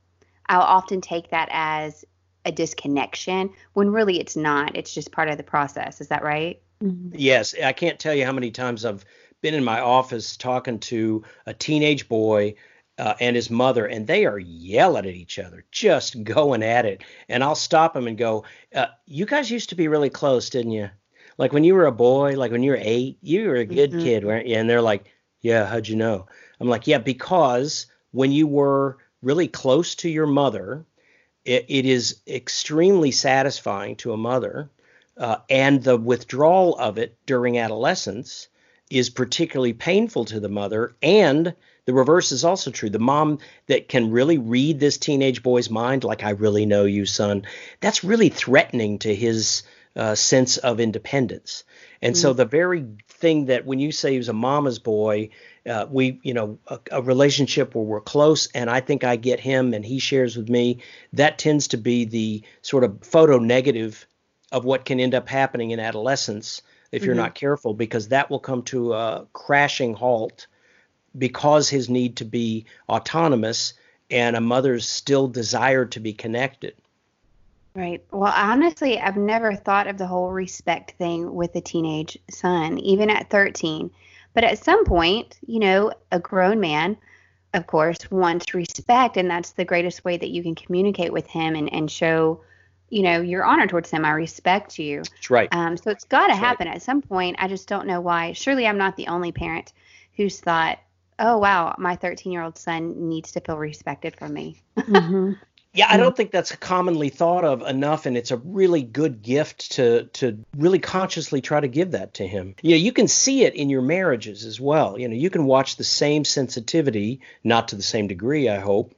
I'll 0.46 0.60
often 0.60 1.00
take 1.00 1.30
that 1.30 1.48
as 1.50 2.04
a 2.44 2.52
disconnection 2.52 3.50
when 3.75 3.90
really 3.90 4.20
it's 4.20 4.37
not. 4.37 4.76
It's 4.76 4.94
just 4.94 5.12
part 5.12 5.28
of 5.28 5.37
the 5.37 5.42
process. 5.42 6.00
Is 6.00 6.08
that 6.08 6.22
right? 6.22 6.60
Mm-hmm. 6.82 7.16
Yes. 7.18 7.54
I 7.62 7.72
can't 7.72 7.98
tell 7.98 8.14
you 8.14 8.25
how 8.25 8.32
many 8.32 8.50
times 8.50 8.84
I've 8.84 9.04
been 9.40 9.54
in 9.54 9.64
my 9.64 9.80
office 9.80 10.37
talking 10.37 10.78
to 10.80 11.25
a 11.46 11.54
teenage 11.54 12.08
boy 12.08 12.54
uh, 12.98 13.14
and 13.20 13.37
his 13.37 13.50
mother, 13.50 13.87
and 13.87 14.06
they 14.06 14.26
are 14.26 14.38
yelling 14.38 15.06
at 15.06 15.14
each 15.14 15.38
other, 15.38 15.64
just 15.70 16.22
going 16.25 16.62
at 16.62 16.84
it. 16.84 17.02
And 17.28 17.44
I'll 17.44 17.54
stop 17.54 17.96
him 17.96 18.06
and 18.08 18.18
go, 18.18 18.44
uh, 18.75 18.87
"You 19.06 19.25
guys 19.25 19.50
used 19.50 19.68
to 19.70 19.76
be 19.76 19.88
really 19.88 20.10
close, 20.10 20.50
didn't 20.50 20.72
you? 20.72 20.90
Like 21.38 21.52
when 21.52 21.64
you 21.64 21.75
were 21.75 21.87
a 21.87 21.92
boy, 21.92 22.37
like 22.37 22.52
when 22.52 22.62
you 22.62 22.73
were 22.73 22.80
eight, 22.80 23.18
you 23.23 23.49
were 23.49 23.57
a 23.57 23.64
good 23.64 23.92
mm-hmm. 23.92 24.02
kid, 24.02 24.25
weren't 24.25 24.47
you?" 24.47 24.57
And 24.57 24.68
they're 24.68 24.83
like, 24.83 25.04
"Yeah, 25.40 25.66
how'd 25.66 25.88
you 25.88 25.97
know?" 25.97 26.26
I'm 26.61 26.68
like, 26.68 26.87
"Yeah, 26.87 26.99
because 26.99 27.87
when 28.11 28.33
you 28.33 28.47
were 28.47 28.99
really 29.23 29.49
close 29.49 29.95
to 29.97 30.11
your 30.11 30.26
mother, 30.26 30.85
it, 31.45 31.64
it 31.68 31.87
is 31.87 32.21
extremely 32.26 33.12
satisfying 33.12 33.97
to 33.97 34.12
a 34.12 34.16
mother." 34.16 34.68
Uh, 35.16 35.38
and 35.50 35.83
the 35.83 35.97
withdrawal 35.97 36.76
of 36.78 36.99
it 36.99 37.16
during 37.26 37.59
adolescence 37.59 38.49
is 38.90 39.11
particularly 39.11 39.73
painful 39.73 40.25
to 40.25 40.38
the 40.38 40.49
mother 40.49 40.95
and 41.02 41.54
the 41.88 41.95
reverse 41.95 42.33
is 42.33 42.45
also 42.45 42.71
true. 42.71 42.90
The 42.90 42.99
mom 42.99 43.38
that 43.66 43.88
can 43.88 44.11
really 44.11 44.37
read 44.37 44.78
this 44.78 44.99
teenage 44.99 45.42
boy's 45.42 45.71
mind, 45.71 46.04
like, 46.04 46.23
I 46.23 46.33
really 46.33 46.66
know 46.66 46.85
you, 46.85 47.07
son, 47.07 47.47
that's 47.80 48.04
really 48.04 48.28
threatening 48.28 48.99
to 48.99 49.14
his 49.14 49.62
uh, 49.99 50.14
sense 50.14 50.57
of 50.59 50.78
independence. 50.78 51.64
And 52.00 52.14
mm. 52.14 52.19
so 52.19 52.33
the 52.33 52.45
very 52.45 52.87
thing 53.09 53.47
that 53.47 53.67
when 53.67 53.81
you 53.81 53.90
say 53.90 54.12
he 54.12 54.19
was 54.19 54.28
a 54.28 54.33
mama's 54.33 54.78
boy, 54.78 55.31
uh, 55.69 55.87
we, 55.90 56.21
you 56.23 56.33
know, 56.33 56.59
a, 56.69 56.78
a, 56.93 57.02
relationship 57.02 57.75
where 57.75 57.85
we're 57.85 58.00
close 58.00 58.47
and 58.55 58.71
I 58.71 58.78
think 58.81 59.02
I 59.02 59.17
get 59.17 59.40
him 59.40 59.75
and 59.75 59.85
he 59.85 59.99
shares 59.99 60.37
with 60.37 60.49
me, 60.49 60.78
that 61.14 61.37
tends 61.37 61.67
to 61.69 61.76
be 61.76 62.05
the 62.05 62.43
sort 62.62 62.85
of 62.85 63.02
photo 63.02 63.38
negative 63.38 64.07
of 64.52 64.64
what 64.64 64.85
can 64.85 65.00
end 65.00 65.14
up 65.14 65.28
happening 65.28 65.73
in 65.73 65.81
adolescence 65.81 66.62
if 66.93 67.02
you're 67.02 67.14
mm-hmm. 67.14 67.25
not 67.25 67.35
careful, 67.35 67.75
because 67.75 68.09
that 68.09 68.31
will 68.31 68.38
come 68.38 68.62
to 68.62 68.95
a 68.95 69.26
crashing 69.33 69.95
halt 69.95 70.47
because 71.17 71.69
his 71.69 71.90
need 71.90 72.17
to 72.19 72.25
be 72.25 72.67
autonomous 72.88 73.75
and 74.11 74.37
a 74.37 74.40
mother's 74.40 74.88
still 74.88 75.26
desire 75.26 75.85
to 75.87 75.99
be 75.99 76.12
connected. 76.12 76.75
Right. 77.78 78.04
Well, 78.11 78.32
honestly, 78.35 78.99
I've 78.99 79.16
never 79.16 79.54
thought 79.54 79.87
of 79.87 79.99
the 79.99 80.06
whole 80.08 80.32
respect 80.32 80.97
thing 80.99 81.32
with 81.32 81.54
a 81.54 81.61
teenage 81.61 82.18
son, 82.28 82.76
even 82.78 83.08
at 83.08 83.30
13. 83.30 83.92
But 84.35 84.42
at 84.42 84.58
some 84.58 84.85
point, 84.85 85.38
you 85.47 85.61
know, 85.61 85.92
a 86.11 86.18
grown 86.18 86.58
man, 86.58 86.97
of 87.54 87.68
course, 87.68 88.11
wants 88.11 88.52
respect, 88.52 89.16
and 89.16 89.30
that's 89.30 89.52
the 89.52 89.64
greatest 89.64 90.04
way 90.04 90.16
that 90.16 90.30
you 90.30 90.42
can 90.42 90.56
communicate 90.56 91.12
with 91.12 91.28
him 91.28 91.54
and, 91.54 91.73
and 91.73 91.88
show, 91.88 92.40
you 92.88 93.02
know, 93.02 93.20
your 93.20 93.44
honor 93.44 93.68
towards 93.68 93.92
him. 93.92 94.04
I 94.04 94.11
respect 94.11 94.76
you. 94.76 95.04
That's 95.04 95.30
right. 95.30 95.49
Um, 95.52 95.76
so 95.76 95.92
it's 95.92 96.02
got 96.02 96.26
to 96.26 96.35
happen 96.35 96.66
right. 96.66 96.75
at 96.75 96.82
some 96.82 97.00
point. 97.00 97.37
I 97.38 97.47
just 97.47 97.68
don't 97.68 97.87
know 97.87 98.00
why. 98.00 98.32
Surely 98.32 98.66
I'm 98.66 98.78
not 98.78 98.97
the 98.97 99.06
only 99.06 99.30
parent 99.30 99.73
who's 100.16 100.40
thought, 100.40 100.80
oh 101.20 101.38
wow, 101.38 101.76
my 101.78 101.94
13 101.94 102.32
year 102.32 102.42
old 102.42 102.58
son 102.58 103.08
needs 103.08 103.30
to 103.32 103.40
feel 103.40 103.56
respected 103.56 104.16
from 104.16 104.35
me. 104.35 104.62
mm-hmm. 104.76 105.35
Yeah, 105.75 105.87
I 105.88 105.96
don't 105.98 106.16
think 106.16 106.30
that's 106.30 106.54
commonly 106.56 107.10
thought 107.10 107.44
of 107.44 107.62
enough, 107.62 108.06
and 108.06 108.16
it's 108.16 108.30
a 108.30 108.38
really 108.38 108.82
good 108.82 109.22
gift 109.22 109.72
to 109.72 110.04
to 110.14 110.44
really 110.56 110.78
consciously 110.78 111.40
try 111.40 111.60
to 111.60 111.68
give 111.68 111.90
that 111.90 112.14
to 112.14 112.26
him. 112.26 112.54
You 112.62 112.70
know, 112.70 112.78
you 112.78 112.92
can 112.92 113.06
see 113.06 113.44
it 113.44 113.54
in 113.54 113.68
your 113.68 113.82
marriages 113.82 114.44
as 114.44 114.58
well. 114.58 114.98
You 114.98 115.08
know, 115.08 115.14
you 115.14 115.30
can 115.30 115.44
watch 115.44 115.76
the 115.76 115.84
same 115.84 116.25
sensitivity, 116.25 117.20
not 117.44 117.68
to 117.68 117.76
the 117.76 117.82
same 117.82 118.08
degree, 118.08 118.48
I 118.48 118.58
hope. 118.58 118.94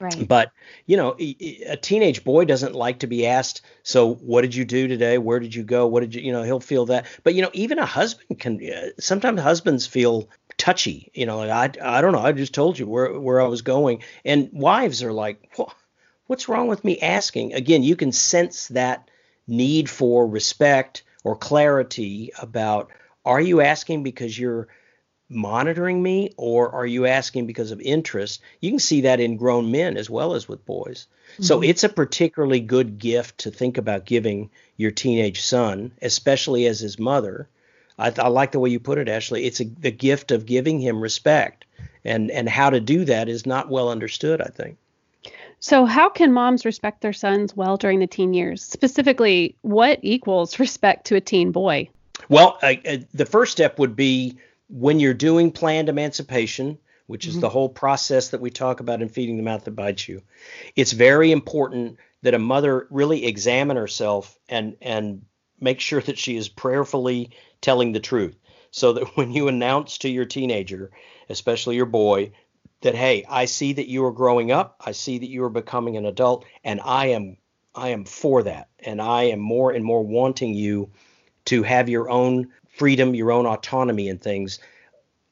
Right. 0.00 0.26
But 0.26 0.50
you 0.86 0.96
know, 0.96 1.14
a 1.18 1.76
teenage 1.76 2.24
boy 2.24 2.46
doesn't 2.46 2.74
like 2.74 3.00
to 3.00 3.06
be 3.06 3.26
asked. 3.26 3.62
So, 3.82 4.14
what 4.14 4.42
did 4.42 4.54
you 4.54 4.64
do 4.64 4.88
today? 4.88 5.18
Where 5.18 5.38
did 5.38 5.54
you 5.54 5.62
go? 5.62 5.86
What 5.86 6.00
did 6.00 6.14
you? 6.14 6.22
You 6.22 6.32
know, 6.32 6.42
he'll 6.42 6.58
feel 6.58 6.86
that. 6.86 7.06
But 7.22 7.34
you 7.34 7.42
know, 7.42 7.50
even 7.52 7.78
a 7.78 7.86
husband 7.86 8.40
can. 8.40 8.60
Uh, 8.60 8.88
sometimes 8.98 9.40
husbands 9.40 9.86
feel 9.86 10.28
touchy. 10.56 11.10
You 11.14 11.26
know, 11.26 11.38
like 11.38 11.78
I 11.80 11.98
I 11.98 12.00
don't 12.00 12.12
know. 12.12 12.18
I 12.20 12.32
just 12.32 12.54
told 12.54 12.78
you 12.78 12.86
where 12.86 13.18
where 13.20 13.40
I 13.40 13.46
was 13.46 13.62
going, 13.62 14.02
and 14.24 14.50
wives 14.52 15.02
are 15.02 15.12
like, 15.12 15.56
what's 16.26 16.48
wrong 16.48 16.68
with 16.68 16.84
me 16.84 16.98
asking? 17.00 17.54
Again, 17.54 17.82
you 17.82 17.96
can 17.96 18.12
sense 18.12 18.68
that 18.68 19.08
need 19.46 19.90
for 19.90 20.26
respect 20.26 21.02
or 21.22 21.36
clarity 21.36 22.32
about 22.38 22.90
are 23.24 23.40
you 23.40 23.60
asking 23.60 24.02
because 24.02 24.38
you're 24.38 24.68
monitoring 25.30 26.02
me 26.02 26.30
or 26.36 26.70
are 26.70 26.86
you 26.86 27.06
asking 27.06 27.46
because 27.46 27.70
of 27.70 27.80
interest? 27.80 28.40
You 28.60 28.70
can 28.70 28.78
see 28.78 29.02
that 29.02 29.20
in 29.20 29.36
grown 29.36 29.70
men 29.70 29.96
as 29.96 30.10
well 30.10 30.34
as 30.34 30.46
with 30.46 30.66
boys. 30.66 31.06
Mm-hmm. 31.32 31.42
So 31.44 31.62
it's 31.62 31.84
a 31.84 31.88
particularly 31.88 32.60
good 32.60 32.98
gift 32.98 33.38
to 33.38 33.50
think 33.50 33.78
about 33.78 34.04
giving 34.04 34.50
your 34.76 34.90
teenage 34.90 35.40
son, 35.40 35.92
especially 36.02 36.66
as 36.66 36.80
his 36.80 36.98
mother, 36.98 37.48
I, 37.98 38.12
I 38.18 38.28
like 38.28 38.52
the 38.52 38.60
way 38.60 38.70
you 38.70 38.80
put 38.80 38.98
it, 38.98 39.08
Ashley. 39.08 39.44
It's 39.44 39.60
a, 39.60 39.64
the 39.64 39.90
gift 39.90 40.30
of 40.30 40.46
giving 40.46 40.80
him 40.80 41.00
respect, 41.00 41.64
and 42.04 42.30
and 42.30 42.48
how 42.48 42.70
to 42.70 42.80
do 42.80 43.04
that 43.04 43.28
is 43.28 43.46
not 43.46 43.70
well 43.70 43.88
understood. 43.88 44.40
I 44.40 44.48
think. 44.48 44.78
So, 45.64 45.86
how 45.86 46.10
can 46.10 46.30
moms 46.30 46.66
respect 46.66 47.00
their 47.00 47.14
sons 47.14 47.56
well 47.56 47.78
during 47.78 47.98
the 47.98 48.06
teen 48.06 48.34
years? 48.34 48.62
Specifically, 48.62 49.56
what 49.62 49.98
equals 50.02 50.58
respect 50.58 51.06
to 51.06 51.16
a 51.16 51.22
teen 51.22 51.52
boy? 51.52 51.88
Well, 52.28 52.58
uh, 52.62 52.74
uh, 52.86 52.98
the 53.14 53.24
first 53.24 53.52
step 53.52 53.78
would 53.78 53.96
be 53.96 54.36
when 54.68 55.00
you're 55.00 55.14
doing 55.14 55.50
planned 55.50 55.88
emancipation, 55.88 56.76
which 57.06 57.26
is 57.26 57.32
mm-hmm. 57.32 57.40
the 57.40 57.48
whole 57.48 57.70
process 57.70 58.28
that 58.28 58.42
we 58.42 58.50
talk 58.50 58.80
about 58.80 59.00
in 59.00 59.08
Feeding 59.08 59.38
the 59.38 59.42
Mouth 59.42 59.64
That 59.64 59.70
Bites 59.70 60.06
You. 60.06 60.20
It's 60.76 60.92
very 60.92 61.32
important 61.32 61.96
that 62.20 62.34
a 62.34 62.38
mother 62.38 62.86
really 62.90 63.24
examine 63.24 63.78
herself 63.78 64.38
and 64.50 64.76
and 64.82 65.22
make 65.58 65.80
sure 65.80 66.02
that 66.02 66.18
she 66.18 66.36
is 66.36 66.46
prayerfully 66.46 67.30
telling 67.62 67.92
the 67.92 68.00
truth. 68.00 68.36
So 68.70 68.92
that 68.92 69.08
when 69.16 69.32
you 69.32 69.48
announce 69.48 69.96
to 69.98 70.10
your 70.10 70.26
teenager, 70.26 70.90
especially 71.30 71.76
your 71.76 71.86
boy, 71.86 72.32
that 72.84 72.94
hey, 72.94 73.24
I 73.28 73.46
see 73.46 73.72
that 73.74 73.88
you 73.88 74.04
are 74.04 74.12
growing 74.12 74.52
up, 74.52 74.76
I 74.84 74.92
see 74.92 75.18
that 75.18 75.28
you 75.28 75.44
are 75.44 75.50
becoming 75.50 75.96
an 75.96 76.06
adult, 76.06 76.44
and 76.62 76.80
I 76.82 77.06
am 77.06 77.36
I 77.74 77.88
am 77.88 78.04
for 78.04 78.44
that, 78.44 78.68
and 78.78 79.02
I 79.02 79.24
am 79.24 79.40
more 79.40 79.72
and 79.72 79.84
more 79.84 80.02
wanting 80.02 80.54
you 80.54 80.90
to 81.46 81.62
have 81.64 81.88
your 81.88 82.08
own 82.08 82.52
freedom, 82.68 83.14
your 83.14 83.32
own 83.32 83.46
autonomy 83.46 84.08
and 84.08 84.20
things. 84.20 84.60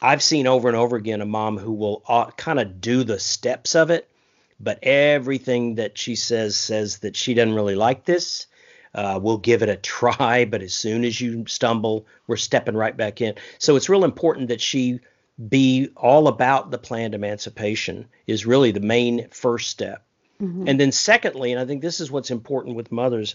I've 0.00 0.23
seen 0.23 0.47
over 0.47 0.68
and 0.68 0.76
over 0.76 0.97
again 0.97 1.21
a 1.21 1.26
mom 1.26 1.59
who 1.59 1.73
will 1.73 2.02
uh, 2.09 2.32
kind 2.32 2.59
of 2.59 2.80
do 2.80 3.04
the 3.04 3.21
steps 3.21 3.76
of 3.76 3.90
it, 3.90 4.11
but 4.59 4.80
everything 4.82 5.76
that 5.76 5.97
she 5.97 6.16
says 6.16 6.56
says 6.56 6.99
that 6.99 7.14
she 7.14 7.35
doesn't 7.35 7.54
really 7.54 7.76
like 7.76 8.04
this 8.04 8.47
uh, 8.94 9.18
we'll 9.23 9.38
give 9.38 9.62
it 9.62 9.68
a 9.68 9.76
try, 9.82 10.44
but 10.44 10.62
as 10.62 10.75
soon 10.75 11.04
as 11.04 11.21
you 11.21 11.47
stumble, 11.47 12.06
we're 12.26 12.37
stepping 12.37 12.76
right 12.76 12.97
back 12.97 13.21
in. 13.21 13.35
So 13.59 13.76
it's 13.76 13.88
real 13.88 14.04
important 14.04 14.49
that 14.49 14.61
she 14.61 15.00
be 15.49 15.89
all 15.97 16.29
about 16.29 16.71
the 16.71 16.79
planned 16.79 17.15
emancipation 17.15 18.07
is 18.27 18.47
really 18.47 18.71
the 18.71 18.81
main 18.81 19.29
first 19.31 19.71
step. 19.71 20.05
Mm-hmm. 20.41 20.69
And 20.69 20.81
then 20.81 20.93
secondly, 20.93 21.53
and 21.53 21.61
I 21.61 21.65
think 21.65 21.83
this 21.83 22.01
is 22.01 22.11
what's 22.11 22.31
important 22.31 22.77
with 22.77 22.93
mothers, 22.93 23.35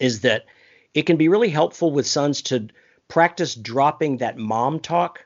is 0.00 0.20
that 0.22 0.46
it 0.94 1.02
can 1.02 1.16
be 1.16 1.28
really 1.28 1.50
helpful 1.50 1.92
with 1.92 2.06
sons 2.06 2.42
to 2.42 2.68
practice 3.08 3.54
dropping 3.54 4.18
that 4.18 4.38
mom 4.38 4.80
talk 4.80 5.24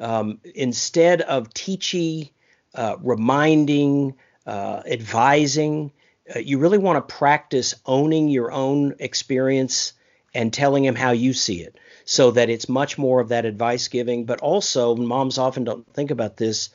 um, 0.00 0.40
instead 0.54 1.22
of 1.22 1.50
teachy, 1.50 2.30
uh, 2.74 2.96
reminding, 3.00 4.14
uh, 4.46 4.82
advising 4.86 5.92
uh, 6.34 6.38
you 6.38 6.58
really 6.58 6.78
want 6.78 6.96
to 6.96 7.14
practice 7.14 7.74
owning 7.86 8.28
your 8.28 8.52
own 8.52 8.94
experience 8.98 9.92
and 10.34 10.52
telling 10.52 10.84
him 10.84 10.94
how 10.94 11.10
you 11.10 11.32
see 11.32 11.60
it 11.60 11.78
so 12.04 12.30
that 12.32 12.50
it's 12.50 12.68
much 12.68 12.98
more 12.98 13.20
of 13.20 13.28
that 13.28 13.44
advice 13.44 13.88
giving. 13.88 14.24
But 14.24 14.40
also 14.40 14.96
moms 14.96 15.38
often 15.38 15.64
don't 15.64 15.86
think 15.94 16.10
about 16.10 16.36
this. 16.36 16.70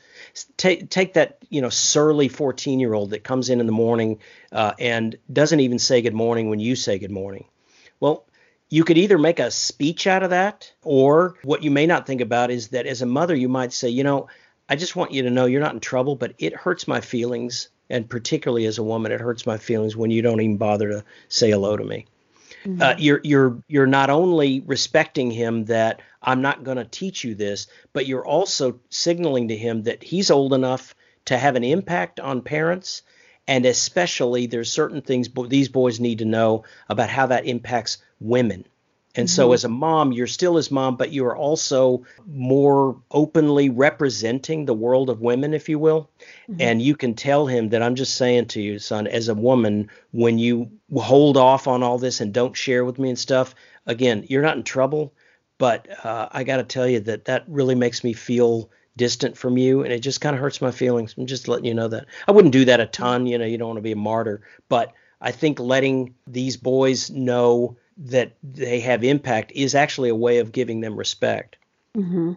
Take 0.56 0.90
take 0.90 1.14
that 1.14 1.38
you 1.48 1.60
know 1.60 1.68
surly 1.68 2.28
14 2.28 2.80
year 2.80 2.94
old 2.94 3.10
that 3.10 3.24
comes 3.24 3.50
in 3.50 3.60
in 3.60 3.66
the 3.66 3.72
morning 3.72 4.18
uh, 4.52 4.72
and 4.78 5.16
doesn't 5.32 5.60
even 5.60 5.78
say 5.78 6.02
good 6.02 6.14
morning 6.14 6.48
when 6.48 6.60
you 6.60 6.76
say 6.76 6.98
good 6.98 7.10
morning. 7.10 7.46
Well 8.00 8.24
you 8.70 8.84
could 8.84 8.98
either 8.98 9.16
make 9.16 9.38
a 9.40 9.50
speech 9.50 10.06
out 10.06 10.22
of 10.22 10.28
that 10.28 10.70
or 10.84 11.36
what 11.42 11.62
you 11.62 11.70
may 11.70 11.86
not 11.86 12.06
think 12.06 12.20
about 12.20 12.50
is 12.50 12.68
that 12.68 12.86
as 12.86 13.00
a 13.00 13.06
mother 13.06 13.34
you 13.34 13.48
might 13.48 13.72
say 13.72 13.88
you 13.88 14.04
know 14.04 14.28
i 14.68 14.76
just 14.76 14.94
want 14.94 15.10
you 15.10 15.22
to 15.22 15.30
know 15.30 15.46
you're 15.46 15.58
not 15.58 15.72
in 15.72 15.80
trouble 15.80 16.14
but 16.14 16.34
it 16.38 16.54
hurts 16.54 16.86
my 16.86 17.00
feelings 17.00 17.70
and 17.90 18.08
particularly 18.08 18.66
as 18.66 18.78
a 18.78 18.82
woman, 18.82 19.12
it 19.12 19.20
hurts 19.20 19.46
my 19.46 19.56
feelings 19.56 19.96
when 19.96 20.10
you 20.10 20.22
don't 20.22 20.40
even 20.40 20.56
bother 20.56 20.88
to 20.88 21.04
say 21.28 21.50
hello 21.50 21.76
to 21.76 21.84
me. 21.84 22.06
Mm-hmm. 22.68 22.82
Uh, 22.82 22.94
you're 22.98 23.20
you're 23.24 23.62
you're 23.66 23.86
not 23.86 24.10
only 24.10 24.60
respecting 24.60 25.30
him 25.30 25.64
that 25.66 26.02
I'm 26.22 26.42
not 26.42 26.64
going 26.64 26.76
to 26.76 26.84
teach 26.84 27.24
you 27.24 27.34
this, 27.34 27.66
but 27.94 28.06
you're 28.06 28.26
also 28.26 28.80
signaling 28.90 29.48
to 29.48 29.56
him 29.56 29.84
that 29.84 30.02
he's 30.02 30.30
old 30.30 30.52
enough 30.52 30.94
to 31.26 31.38
have 31.38 31.56
an 31.56 31.64
impact 31.64 32.20
on 32.20 32.42
parents, 32.42 33.02
and 33.46 33.64
especially 33.64 34.46
there's 34.46 34.70
certain 34.70 35.00
things 35.00 35.28
bo- 35.28 35.46
these 35.46 35.70
boys 35.70 35.98
need 35.98 36.18
to 36.18 36.26
know 36.26 36.64
about 36.90 37.08
how 37.08 37.26
that 37.26 37.46
impacts 37.46 37.98
women. 38.20 38.66
And 39.18 39.26
mm-hmm. 39.26 39.34
so, 39.34 39.52
as 39.52 39.64
a 39.64 39.68
mom, 39.68 40.12
you're 40.12 40.28
still 40.28 40.54
his 40.54 40.70
mom, 40.70 40.96
but 40.96 41.10
you 41.10 41.26
are 41.26 41.36
also 41.36 42.04
more 42.26 42.96
openly 43.10 43.68
representing 43.68 44.64
the 44.64 44.74
world 44.74 45.10
of 45.10 45.20
women, 45.20 45.54
if 45.54 45.68
you 45.68 45.76
will. 45.76 46.08
Mm-hmm. 46.48 46.60
And 46.60 46.80
you 46.80 46.94
can 46.94 47.14
tell 47.14 47.46
him 47.46 47.70
that 47.70 47.82
I'm 47.82 47.96
just 47.96 48.14
saying 48.14 48.46
to 48.46 48.62
you, 48.62 48.78
son, 48.78 49.08
as 49.08 49.26
a 49.26 49.34
woman, 49.34 49.90
when 50.12 50.38
you 50.38 50.70
hold 50.96 51.36
off 51.36 51.66
on 51.66 51.82
all 51.82 51.98
this 51.98 52.20
and 52.20 52.32
don't 52.32 52.56
share 52.56 52.84
with 52.84 53.00
me 53.00 53.08
and 53.08 53.18
stuff, 53.18 53.56
again, 53.86 54.24
you're 54.28 54.42
not 54.42 54.56
in 54.56 54.62
trouble. 54.62 55.12
But 55.58 55.88
uh, 56.04 56.28
I 56.30 56.44
got 56.44 56.58
to 56.58 56.62
tell 56.62 56.86
you 56.86 57.00
that 57.00 57.24
that 57.24 57.44
really 57.48 57.74
makes 57.74 58.04
me 58.04 58.12
feel 58.12 58.70
distant 58.96 59.36
from 59.36 59.58
you, 59.58 59.82
and 59.82 59.92
it 59.92 59.98
just 59.98 60.20
kind 60.20 60.36
of 60.36 60.40
hurts 60.40 60.60
my 60.60 60.70
feelings. 60.70 61.16
I'm 61.18 61.26
just 61.26 61.48
letting 61.48 61.64
you 61.64 61.74
know 61.74 61.88
that. 61.88 62.06
I 62.28 62.30
wouldn't 62.30 62.52
do 62.52 62.64
that 62.66 62.78
a 62.78 62.86
ton, 62.86 63.26
you 63.26 63.36
know, 63.36 63.46
you 63.46 63.58
don't 63.58 63.68
want 63.68 63.78
to 63.78 63.82
be 63.82 63.92
a 63.92 63.96
martyr, 63.96 64.42
but 64.68 64.92
I 65.20 65.32
think 65.32 65.58
letting 65.58 66.14
these 66.28 66.56
boys 66.56 67.10
know 67.10 67.76
that 67.98 68.36
they 68.42 68.80
have 68.80 69.02
impact 69.02 69.52
is 69.54 69.74
actually 69.74 70.08
a 70.08 70.14
way 70.14 70.38
of 70.38 70.52
giving 70.52 70.80
them 70.80 70.96
respect. 70.96 71.56
Mm-hmm. 71.96 72.34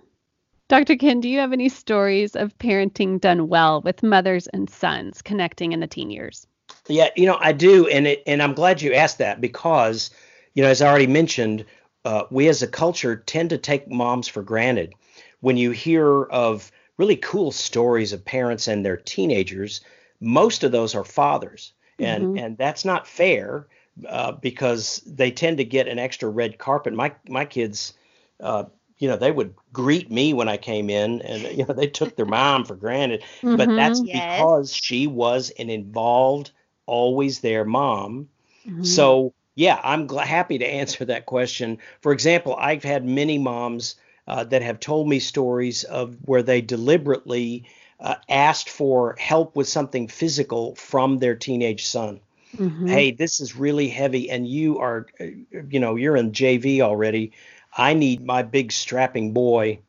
Dr. 0.68 0.96
Ken, 0.96 1.20
do 1.20 1.30
you 1.30 1.40
have 1.40 1.54
any 1.54 1.70
stories 1.70 2.36
of 2.36 2.58
parenting 2.58 3.20
done 3.20 3.48
well 3.48 3.82
with 3.82 4.04
mothers 4.04 4.48
and 4.48 4.70
sons 4.70 5.22
connecting 5.22 5.74
in 5.74 5.82
the 5.82 5.88
teen 5.88 6.10
years? 6.10 6.48
Yeah, 6.88 7.10
you 7.16 7.26
know, 7.26 7.38
I 7.40 7.52
do, 7.52 7.88
and 7.88 8.08
it, 8.08 8.24
and 8.26 8.42
I'm 8.42 8.54
glad 8.54 8.82
you 8.82 8.94
asked 8.94 9.18
that 9.18 9.42
because, 9.42 10.10
you 10.54 10.64
know, 10.64 10.70
as 10.70 10.82
I 10.82 10.90
already 10.90 11.08
mentioned, 11.08 11.66
uh, 12.06 12.24
we 12.32 12.48
as 12.48 12.64
a 12.64 12.68
culture 12.68 13.18
tend 13.18 13.50
to 13.50 13.58
take 13.58 13.92
moms 13.92 14.28
for 14.28 14.42
granted. 14.42 14.94
When 15.42 15.58
you 15.58 15.72
hear 15.72 16.24
of 16.24 16.72
really 16.98 17.18
cool 17.18 17.52
stories 17.52 18.14
of 18.14 18.24
parents 18.24 18.68
and 18.68 18.86
their 18.86 18.98
teenagers, 18.98 19.82
most 20.22 20.64
of 20.64 20.72
those 20.72 20.96
are 20.96 21.04
fathers, 21.04 21.74
and 22.00 22.24
mm-hmm. 22.24 22.38
and 22.38 22.58
that's 22.58 22.86
not 22.86 23.08
fair 23.08 23.68
uh, 24.08 24.34
because 24.34 25.02
they 25.06 25.32
tend 25.32 25.58
to 25.58 25.66
get 25.66 25.88
an 25.88 26.00
extra 26.00 26.30
red 26.30 26.58
carpet. 26.58 26.94
My 26.94 27.14
my 27.28 27.46
kids, 27.46 27.94
uh, 28.40 28.66
you 28.98 29.08
know, 29.08 29.18
they 29.18 29.32
would 29.32 29.54
greet 29.74 30.12
me 30.12 30.34
when 30.34 30.48
I 30.48 30.58
came 30.58 30.90
in, 30.90 31.22
and 31.22 31.44
you 31.58 31.66
know, 31.66 31.74
they 31.74 31.88
took 31.88 32.16
their 32.16 32.26
mom 32.26 32.66
for 32.66 32.76
granted. 32.76 33.22
Mm-hmm. 33.42 33.56
But 33.58 33.70
that's 33.70 34.02
yes. 34.04 34.38
because 34.38 34.74
she 34.74 35.08
was 35.08 35.52
an 35.52 35.70
involved, 35.70 36.52
always 36.86 37.40
there 37.40 37.66
mom. 37.66 38.30
Mm-hmm. 38.66 38.84
So 38.84 39.34
yeah, 39.56 39.80
I'm 39.84 40.08
gl- 40.08 40.24
happy 40.24 40.58
to 40.58 40.66
answer 40.68 41.06
that 41.06 41.26
question. 41.26 41.80
For 42.02 42.12
example, 42.12 42.56
I've 42.58 42.84
had 42.84 43.06
many 43.06 43.38
moms 43.38 43.96
uh, 44.28 44.44
that 44.46 44.62
have 44.62 44.80
told 44.80 45.08
me 45.08 45.20
stories 45.20 45.84
of 45.84 46.16
where 46.26 46.44
they 46.44 46.62
deliberately 46.62 47.66
uh, 48.00 48.16
asked 48.30 48.70
for 48.70 49.16
help 49.20 49.56
with 49.56 49.68
something 49.68 50.08
physical 50.08 50.76
from 50.76 51.18
their 51.18 51.36
teenage 51.36 51.86
son. 51.86 52.20
Mm-hmm. 52.58 52.88
Hey, 52.88 53.12
this 53.12 53.40
is 53.40 53.56
really 53.56 53.88
heavy, 53.88 54.30
and 54.30 54.48
you 54.48 54.80
are, 54.80 55.08
you 55.20 55.80
know, 55.80 55.96
you're 55.96 56.16
in 56.16 56.32
JV 56.32 56.82
already. 56.82 57.32
I 57.76 57.94
need 57.94 58.26
my 58.26 58.44
big 58.44 58.72
strapping 58.72 59.34
boy 59.34 59.80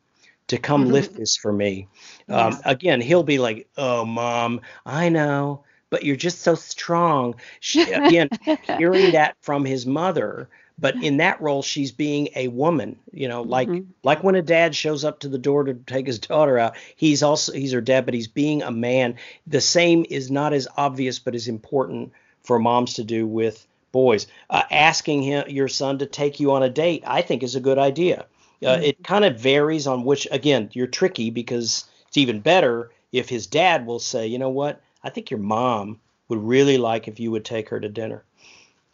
to 0.47 0.57
come 0.57 0.83
mm-hmm. 0.83 0.93
lift 0.93 1.15
this 1.15 1.35
for 1.35 1.51
me. 1.51 1.87
Um, 2.29 2.59
again, 2.65 3.01
he'll 3.01 3.23
be 3.23 3.39
like, 3.39 3.67
"Oh, 3.77 4.05
mom, 4.05 4.61
I 4.85 5.09
know, 5.09 5.63
but 5.89 6.03
you're 6.03 6.15
just 6.15 6.41
so 6.41 6.55
strong." 6.55 7.35
She, 7.59 7.81
again, 7.81 8.29
hearing 8.77 9.11
that 9.13 9.35
from 9.41 9.65
his 9.65 9.85
mother, 9.85 10.49
but 10.79 10.95
in 11.03 11.17
that 11.17 11.41
role, 11.41 11.61
she's 11.61 11.91
being 11.91 12.29
a 12.35 12.47
woman. 12.47 12.97
You 13.11 13.27
know, 13.27 13.41
like 13.41 13.67
mm-hmm. 13.67 13.89
like 14.03 14.23
when 14.23 14.35
a 14.35 14.41
dad 14.41 14.75
shows 14.75 15.03
up 15.03 15.19
to 15.19 15.29
the 15.29 15.37
door 15.37 15.65
to 15.65 15.73
take 15.73 16.07
his 16.07 16.19
daughter 16.19 16.57
out, 16.57 16.77
he's 16.95 17.23
also 17.23 17.51
he's 17.51 17.73
her 17.73 17.81
dad, 17.81 18.05
but 18.05 18.13
he's 18.13 18.27
being 18.27 18.63
a 18.63 18.71
man. 18.71 19.15
The 19.47 19.61
same 19.61 20.05
is 20.09 20.31
not 20.31 20.53
as 20.53 20.67
obvious, 20.77 21.19
but 21.19 21.35
as 21.35 21.47
important 21.47 22.13
for 22.43 22.59
moms 22.59 22.95
to 22.95 23.03
do 23.03 23.25
with 23.27 23.65
boys. 23.91 24.27
Uh, 24.49 24.63
asking 24.71 25.21
him, 25.21 25.47
your 25.47 25.67
son 25.67 25.99
to 25.99 26.05
take 26.05 26.39
you 26.39 26.51
on 26.51 26.63
a 26.63 26.69
date, 26.69 27.03
I 27.05 27.21
think, 27.21 27.43
is 27.43 27.55
a 27.55 27.61
good 27.61 27.77
idea. 27.77 28.25
Uh, 28.61 28.75
mm-hmm. 28.75 28.83
It 28.83 29.03
kind 29.03 29.25
of 29.25 29.39
varies 29.39 29.87
on 29.87 30.03
which, 30.03 30.27
again, 30.31 30.69
you're 30.73 30.87
tricky 30.87 31.29
because 31.29 31.85
it's 32.07 32.17
even 32.17 32.39
better 32.39 32.91
if 33.11 33.29
his 33.29 33.47
dad 33.47 33.85
will 33.85 33.99
say, 33.99 34.27
you 34.27 34.39
know 34.39 34.49
what, 34.49 34.81
I 35.03 35.09
think 35.09 35.29
your 35.31 35.39
mom 35.39 35.99
would 36.27 36.43
really 36.43 36.77
like 36.77 37.07
if 37.07 37.19
you 37.19 37.31
would 37.31 37.45
take 37.45 37.69
her 37.69 37.79
to 37.79 37.89
dinner. 37.89 38.23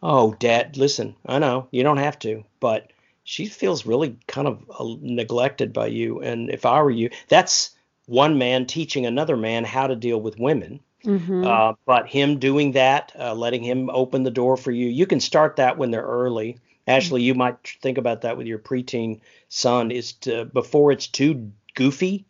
Oh, 0.02 0.36
dad, 0.40 0.78
listen, 0.78 1.16
I 1.26 1.40
know 1.40 1.68
you 1.72 1.84
don't 1.84 1.98
have 1.98 2.20
to, 2.20 2.44
but 2.60 2.92
she 3.24 3.46
feels 3.46 3.86
really 3.86 4.18
kind 4.28 4.48
of 4.48 4.64
uh, 4.80 4.96
neglected 5.02 5.72
by 5.72 5.88
you. 5.88 6.22
And 6.22 6.50
if 6.50 6.66
I 6.66 6.82
were 6.82 6.90
you, 6.90 7.10
that's 7.28 7.76
one 8.06 8.38
man 8.38 8.66
teaching 8.66 9.06
another 9.06 9.38
man 9.38 9.64
how 9.66 9.88
to 9.88 9.96
deal 9.96 10.20
with 10.20 10.40
women. 10.40 10.80
Mm-hmm. 11.06 11.46
Uh, 11.46 11.74
but 11.86 12.08
him 12.08 12.40
doing 12.40 12.74
that, 12.74 13.14
uh, 13.18 13.34
letting 13.34 13.64
him 13.64 13.90
open 13.90 14.24
the 14.24 14.32
door 14.32 14.58
for 14.58 14.72
you, 14.72 14.88
you 14.88 15.06
can 15.06 15.20
start 15.20 15.56
that 15.56 15.78
when 15.78 15.92
they're 15.92 16.02
early. 16.02 16.58
Ashley, 16.88 17.22
mm-hmm. 17.22 17.28
you 17.28 17.34
might 17.36 17.68
think 17.82 17.98
about 17.98 18.22
that 18.22 18.38
with 18.38 18.48
your 18.48 18.60
preteen 18.60 19.22
son. 19.48 19.92
Is 19.92 20.14
to 20.14 20.46
before 20.46 20.92
it's 20.92 21.08
too 21.08 21.52
goofy, 21.76 22.26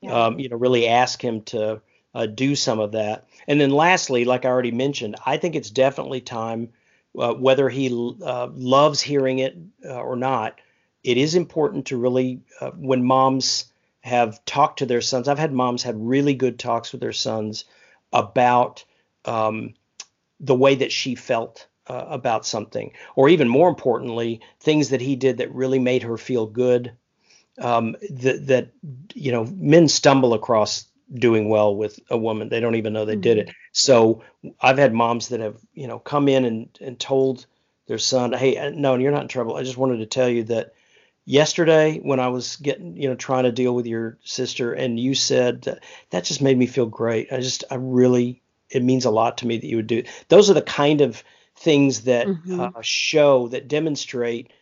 yeah. 0.00 0.26
um, 0.26 0.38
you 0.38 0.48
know, 0.48 0.56
really 0.56 0.88
ask 0.88 1.22
him 1.22 1.42
to 1.42 1.80
uh, 2.14 2.26
do 2.26 2.54
some 2.54 2.80
of 2.80 2.92
that. 2.92 3.26
And 3.46 3.60
then 3.60 3.70
lastly, 3.70 4.24
like 4.24 4.44
I 4.44 4.48
already 4.48 4.70
mentioned, 4.70 5.16
I 5.26 5.36
think 5.36 5.54
it's 5.54 5.70
definitely 5.70 6.20
time, 6.20 6.70
uh, 7.18 7.34
whether 7.34 7.68
he 7.68 7.88
uh, 8.24 8.48
loves 8.52 9.00
hearing 9.02 9.40
it 9.40 9.56
uh, 9.84 10.00
or 10.00 10.16
not. 10.16 10.58
It 11.04 11.18
is 11.18 11.34
important 11.34 11.86
to 11.86 11.96
really, 11.96 12.40
when 12.74 13.04
moms 13.04 13.66
have 14.00 14.44
talked 14.44 14.78
to 14.78 14.86
their 14.86 15.00
sons. 15.00 15.28
I've 15.28 15.38
had 15.38 15.52
moms 15.52 15.82
have 15.82 15.96
really 15.96 16.34
good 16.34 16.58
talks 16.58 16.92
with 16.92 17.00
their 17.00 17.12
sons 17.12 17.64
about 18.12 18.84
um, 19.24 19.74
the 20.40 20.54
way 20.54 20.74
that 20.76 20.92
she 20.92 21.14
felt 21.14 21.66
uh, 21.88 22.04
about 22.08 22.46
something, 22.46 22.92
or 23.14 23.28
even 23.28 23.48
more 23.48 23.68
importantly, 23.68 24.40
things 24.60 24.90
that 24.90 25.00
he 25.00 25.16
did 25.16 25.38
that 25.38 25.54
really 25.54 25.78
made 25.78 26.02
her 26.02 26.16
feel 26.16 26.46
good. 26.46 26.92
Um, 27.58 27.96
that, 28.10 28.46
that 28.48 28.70
you 29.14 29.32
know, 29.32 29.44
men 29.44 29.88
stumble 29.88 30.34
across 30.34 30.86
doing 31.14 31.48
well 31.48 31.74
with 31.74 31.98
a 32.10 32.18
woman; 32.18 32.48
they 32.48 32.60
don't 32.60 32.74
even 32.74 32.92
know 32.92 33.04
they 33.04 33.14
mm-hmm. 33.14 33.20
did 33.20 33.38
it. 33.38 33.50
So 33.72 34.22
I've 34.60 34.78
had 34.78 34.92
moms 34.92 35.28
that 35.28 35.40
have 35.40 35.56
you 35.72 35.86
know 35.86 35.98
come 35.98 36.28
in 36.28 36.44
and 36.44 36.78
and 36.80 36.98
told 36.98 37.46
their 37.86 37.98
son, 37.98 38.32
"Hey, 38.32 38.56
uh, 38.56 38.70
no, 38.70 38.96
you're 38.96 39.12
not 39.12 39.22
in 39.22 39.28
trouble. 39.28 39.56
I 39.56 39.62
just 39.62 39.78
wanted 39.78 39.98
to 39.98 40.06
tell 40.06 40.28
you 40.28 40.44
that." 40.44 40.72
Yesterday 41.26 41.98
when 41.98 42.20
I 42.20 42.28
was 42.28 42.56
getting, 42.56 42.96
you 42.96 43.08
know, 43.08 43.14
trying 43.14 43.44
to 43.44 43.52
deal 43.52 43.74
with 43.74 43.86
your 43.86 44.16
sister, 44.24 44.72
and 44.72 44.98
you 44.98 45.14
said 45.14 45.62
that, 45.62 45.84
that 46.10 46.24
just 46.24 46.40
made 46.40 46.56
me 46.56 46.66
feel 46.66 46.86
great. 46.86 47.30
I 47.30 47.40
just, 47.40 47.64
I 47.70 47.74
really, 47.74 48.40
it 48.70 48.82
means 48.82 49.04
a 49.04 49.10
lot 49.10 49.38
to 49.38 49.46
me 49.46 49.58
that 49.58 49.66
you 49.66 49.76
would 49.76 49.86
do. 49.86 50.04
Those 50.28 50.48
are 50.48 50.54
the 50.54 50.62
kind 50.62 51.02
of 51.02 51.22
things 51.56 52.02
that 52.02 52.26
mm-hmm. 52.26 52.60
uh, 52.60 52.70
show, 52.80 53.48
that 53.48 53.68
demonstrate 53.68 54.52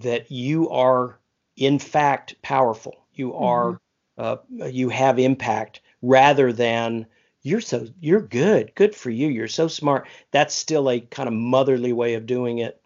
that 0.00 0.30
you 0.30 0.70
are, 0.70 1.18
in 1.56 1.78
fact, 1.78 2.36
powerful. 2.42 3.04
You 3.14 3.34
are, 3.34 3.80
mm-hmm. 4.18 4.62
uh, 4.62 4.66
you 4.68 4.90
have 4.90 5.18
impact 5.18 5.80
rather 6.02 6.52
than 6.52 7.06
you're 7.44 7.60
so 7.60 7.88
you're 8.00 8.20
good 8.20 8.72
good 8.76 8.94
for 8.94 9.10
you 9.10 9.26
you're 9.26 9.48
so 9.48 9.66
smart 9.66 10.06
that's 10.30 10.54
still 10.54 10.88
a 10.88 11.00
kind 11.00 11.28
of 11.28 11.32
motherly 11.34 11.92
way 11.92 12.14
of 12.14 12.24
doing 12.24 12.58
it 12.58 12.80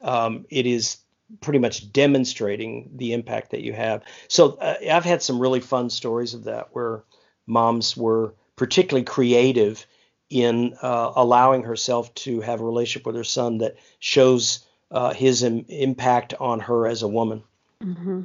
um, 0.00 0.46
it 0.48 0.64
is 0.64 0.98
pretty 1.40 1.58
much 1.58 1.92
demonstrating 1.92 2.90
the 2.96 3.12
impact 3.12 3.50
that 3.50 3.62
you 3.62 3.72
have. 3.72 4.02
So 4.28 4.52
uh, 4.52 4.76
I've 4.90 5.04
had 5.04 5.22
some 5.22 5.38
really 5.38 5.60
fun 5.60 5.90
stories 5.90 6.34
of 6.34 6.44
that 6.44 6.68
where 6.72 7.04
moms 7.46 7.96
were 7.96 8.34
particularly 8.56 9.04
creative 9.04 9.86
in 10.30 10.74
uh, 10.82 11.12
allowing 11.16 11.62
herself 11.62 12.14
to 12.14 12.40
have 12.40 12.60
a 12.60 12.64
relationship 12.64 13.06
with 13.06 13.16
her 13.16 13.24
son 13.24 13.58
that 13.58 13.76
shows 13.98 14.66
uh, 14.90 15.12
his 15.12 15.42
Im- 15.42 15.64
impact 15.68 16.34
on 16.38 16.60
her 16.60 16.86
as 16.86 17.02
a 17.02 17.08
woman. 17.08 17.42
Mm-hmm. 17.82 18.22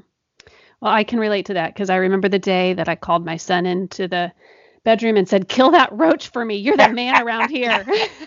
Well, 0.81 0.91
I 0.91 1.03
can 1.03 1.19
relate 1.19 1.45
to 1.45 1.53
that 1.53 1.73
because 1.73 1.89
I 1.89 1.97
remember 1.97 2.27
the 2.27 2.39
day 2.39 2.73
that 2.73 2.89
I 2.89 2.95
called 2.95 3.25
my 3.25 3.37
son 3.37 3.65
into 3.65 4.07
the 4.07 4.33
bedroom 4.83 5.17
and 5.17 5.27
said, 5.27 5.47
"Kill 5.47 5.71
that 5.71 5.89
roach 5.91 6.29
for 6.29 6.45
me. 6.45 6.55
You're 6.55 6.77
the 6.77 6.89
man 6.89 7.21
around 7.21 7.49
here." 7.51 7.85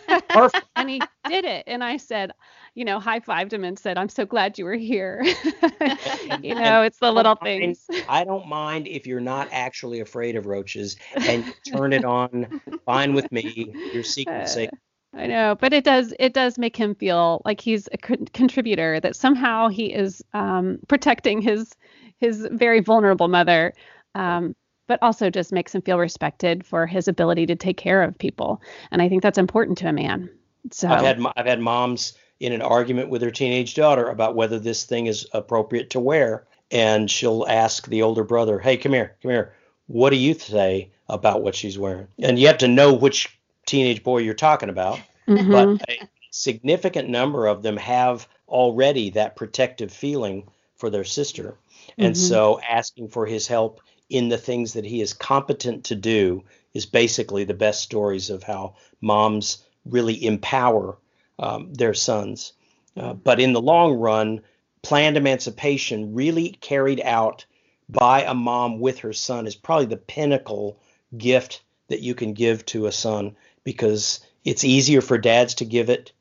and 0.77 0.91
he 0.91 1.01
did 1.29 1.45
it. 1.45 1.65
And 1.67 1.83
I 1.83 1.97
said, 1.97 2.33
you 2.75 2.85
know, 2.85 3.01
high 3.01 3.21
fived 3.21 3.53
him 3.53 3.65
and 3.65 3.79
said, 3.79 3.99
I'm 3.99 4.09
so 4.09 4.27
glad 4.27 4.59
you 4.59 4.65
were 4.65 4.75
here. 4.75 5.23
you 6.43 6.55
know, 6.55 6.83
it's 6.83 6.99
the 6.99 7.11
little 7.11 7.35
things. 7.35 7.87
I 8.09 8.25
don't 8.25 8.47
mind 8.47 8.87
if 8.87 9.07
you're 9.07 9.21
not 9.21 9.49
actually 9.51 10.01
afraid 10.01 10.37
of 10.37 10.47
roaches 10.47 10.97
and 11.15 11.45
turn 11.65 11.93
it 11.93 12.05
on. 12.05 12.47
Fine 12.85 13.15
with 13.15 13.31
me. 13.33 13.75
Your 13.93 14.03
secret's 14.03 14.53
safe. 14.53 14.71
I 15.15 15.27
know, 15.27 15.57
but 15.59 15.73
it 15.73 15.83
does 15.83 16.13
it 16.21 16.35
does 16.35 16.59
make 16.59 16.77
him 16.77 16.95
feel 16.95 17.41
like 17.47 17.59
he's 17.61 17.89
a 17.91 17.97
con- 17.97 18.29
contributor 18.35 19.01
that 19.01 19.17
somehow 19.17 19.69
he 19.69 19.87
is 19.87 20.23
um, 20.35 20.79
protecting 20.89 21.41
his 21.41 21.75
his 22.19 22.47
very 22.53 22.81
vulnerable 22.81 23.29
mother. 23.29 23.73
Um, 24.15 24.55
but 24.87 24.99
also 25.03 25.31
just 25.31 25.53
makes 25.53 25.75
him 25.75 25.83
feel 25.83 25.99
respected 25.99 26.65
for 26.65 26.87
his 26.87 27.09
ability 27.09 27.47
to 27.47 27.57
take 27.57 27.77
care 27.77 28.03
of 28.03 28.17
people, 28.19 28.61
and 28.91 29.03
I 29.03 29.09
think 29.09 29.23
that's 29.23 29.39
important 29.39 29.79
to 29.79 29.89
a 29.89 29.93
man. 29.93 30.31
So 30.71 30.89
I've 30.89 31.05
had 31.05 31.25
I've 31.37 31.47
had 31.47 31.61
moms 31.61 32.15
in 32.41 32.53
an 32.53 32.63
argument 32.63 33.09
with 33.09 33.23
her 33.23 33.31
teenage 33.31 33.75
daughter 33.75 34.09
about 34.09 34.35
whether 34.35 34.59
this 34.59 34.85
thing 34.85 35.07
is 35.07 35.27
appropriate 35.33 35.91
to 35.91 36.01
wear. 36.01 36.45
And 36.71 37.11
she'll 37.11 37.47
ask 37.49 37.87
the 37.87 38.03
older 38.03 38.25
brother, 38.25 38.59
Hey, 38.59 38.77
come 38.77 38.93
here, 38.93 39.17
come 39.23 39.31
here. 39.31 39.55
What 39.87 40.11
do 40.11 40.17
you 40.17 40.35
say 40.35 40.91
about 41.09 41.43
what 41.43 41.55
she's 41.55 41.79
wearing? 41.79 42.09
And 42.19 42.39
you 42.39 42.49
have 42.49 42.59
to 42.59 42.69
know 42.69 42.93
which 42.93 43.39
teenage 43.67 44.03
boy 44.03 44.19
you're 44.19 44.35
talking 44.35 44.69
about. 44.69 44.99
Mm-hmm. 45.29 45.51
But 45.51 45.89
a 45.89 46.09
significant 46.31 47.09
number 47.09 47.47
of 47.47 47.63
them 47.63 47.77
have 47.77 48.29
already 48.49 49.11
that 49.11 49.37
protective 49.37 49.93
feeling 49.93 50.49
for 50.77 50.91
their 50.91 51.05
sister. 51.05 51.57
And 51.99 52.15
mm-hmm. 52.15 52.29
so 52.29 52.61
asking 52.61 53.09
for 53.09 53.27
his 53.27 53.47
help 53.47 53.81
in 54.09 54.29
the 54.29 54.39
things 54.39 54.75
that 54.75 54.85
he 54.85 55.01
is 55.01 55.13
competent 55.13 55.85
to 55.85 55.95
do 55.95 56.45
is 56.75 56.87
basically 56.87 57.45
the 57.45 57.55
best 57.55 57.83
stories 57.83 58.31
of 58.31 58.43
how 58.43 58.75
moms 59.01 59.65
really 59.85 60.25
empower 60.25 60.97
um, 61.39 61.73
their 61.73 61.95
sons. 61.95 62.53
Uh, 62.97 63.13
but 63.13 63.41
in 63.41 63.53
the 63.53 63.61
long 63.61 63.95
run, 63.95 64.41
planned 64.83 65.17
emancipation 65.17 66.15
really 66.15 66.51
carried 66.61 67.01
out 67.01 67.45
by 67.89 68.23
a 68.23 68.35
mom 68.35 68.81
with 68.81 68.99
her 69.01 69.13
son 69.13 69.47
is 69.47 69.55
probably 69.55 69.87
the 69.87 69.97
pinnacle 69.97 70.79
gift 71.17 71.63
that 71.89 72.01
you 72.01 72.15
can 72.15 72.33
give 72.33 72.65
to 72.67 72.87
a 72.87 72.93
son 72.93 73.37
because 73.65 74.21
it's 74.45 74.65
easier 74.65 75.01
for 75.01 75.19
dads 75.19 75.55
to 75.55 75.65
give 75.65 75.91
it 75.91 76.13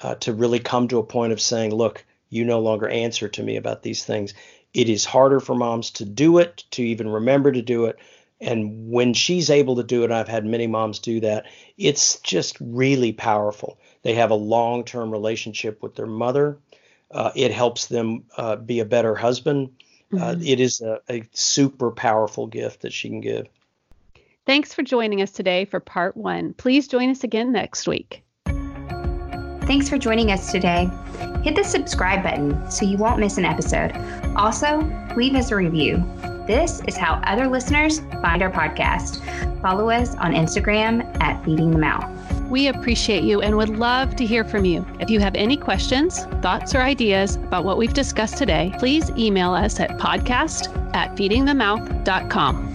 uh, 0.00 0.14
to 0.16 0.32
really 0.32 0.58
come 0.58 0.88
to 0.88 0.98
a 0.98 1.04
point 1.04 1.32
of 1.32 1.40
saying, 1.40 1.74
look, 1.74 2.04
you 2.30 2.44
no 2.44 2.60
longer 2.60 2.88
answer 2.88 3.28
to 3.28 3.42
me 3.42 3.56
about 3.56 3.82
these 3.82 4.04
things. 4.04 4.34
It 4.74 4.88
is 4.88 5.04
harder 5.04 5.40
for 5.40 5.54
moms 5.54 5.92
to 5.92 6.04
do 6.04 6.38
it, 6.38 6.64
to 6.72 6.82
even 6.82 7.08
remember 7.08 7.52
to 7.52 7.62
do 7.62 7.86
it. 7.86 7.98
And 8.40 8.90
when 8.90 9.14
she's 9.14 9.48
able 9.48 9.76
to 9.76 9.84
do 9.84 10.02
it, 10.02 10.10
I've 10.10 10.28
had 10.28 10.44
many 10.44 10.66
moms 10.66 10.98
do 10.98 11.20
that, 11.20 11.46
it's 11.78 12.18
just 12.20 12.56
really 12.60 13.12
powerful. 13.12 13.78
They 14.02 14.14
have 14.14 14.30
a 14.30 14.36
long 14.36 14.84
term 14.84 15.10
relationship 15.10 15.82
with 15.82 15.94
their 15.94 16.06
mother. 16.06 16.58
Uh, 17.10 17.30
it 17.36 17.52
helps 17.52 17.86
them 17.86 18.24
uh, 18.36 18.56
be 18.56 18.80
a 18.80 18.84
better 18.84 19.14
husband. 19.14 19.70
Uh, 20.12 20.16
mm-hmm. 20.16 20.42
it 20.42 20.60
is 20.60 20.80
a, 20.80 21.00
a 21.08 21.22
super 21.32 21.90
powerful 21.90 22.46
gift 22.46 22.82
that 22.82 22.92
she 22.92 23.08
can 23.08 23.20
give. 23.20 23.46
Thanks 24.46 24.74
for 24.74 24.82
joining 24.82 25.22
us 25.22 25.30
today 25.30 25.64
for 25.64 25.80
part 25.80 26.16
one. 26.16 26.52
Please 26.54 26.86
join 26.86 27.08
us 27.08 27.24
again 27.24 27.52
next 27.52 27.88
week. 27.88 28.22
Thanks 29.66 29.88
for 29.88 29.96
joining 29.96 30.30
us 30.30 30.52
today. 30.52 30.90
Hit 31.42 31.56
the 31.56 31.64
subscribe 31.64 32.22
button 32.22 32.70
so 32.70 32.84
you 32.84 32.98
won't 32.98 33.18
miss 33.18 33.38
an 33.38 33.46
episode. 33.46 33.92
Also, 34.36 34.80
leave 35.16 35.34
us 35.34 35.50
a 35.50 35.56
review. 35.56 36.02
This 36.46 36.82
is 36.86 36.96
how 36.96 37.22
other 37.24 37.46
listeners 37.46 38.00
find 38.20 38.42
our 38.42 38.50
podcast. 38.50 39.20
Follow 39.62 39.88
us 39.88 40.14
on 40.16 40.32
Instagram 40.32 41.04
at 41.22 41.42
Feeding 41.44 41.70
the 41.70 41.78
Mouth. 41.78 42.10
We 42.50 42.68
appreciate 42.68 43.24
you 43.24 43.40
and 43.40 43.56
would 43.56 43.70
love 43.70 44.14
to 44.16 44.26
hear 44.26 44.44
from 44.44 44.64
you. 44.64 44.86
If 45.00 45.08
you 45.08 45.20
have 45.20 45.34
any 45.34 45.56
questions, 45.56 46.24
thoughts, 46.42 46.74
or 46.74 46.82
ideas 46.82 47.36
about 47.36 47.64
what 47.64 47.78
we've 47.78 47.94
discussed 47.94 48.36
today, 48.36 48.74
please 48.78 49.10
email 49.10 49.54
us 49.54 49.80
at 49.80 49.98
podcast 49.98 50.68
at 50.94 51.16
feedingthemouth.com. 51.16 52.73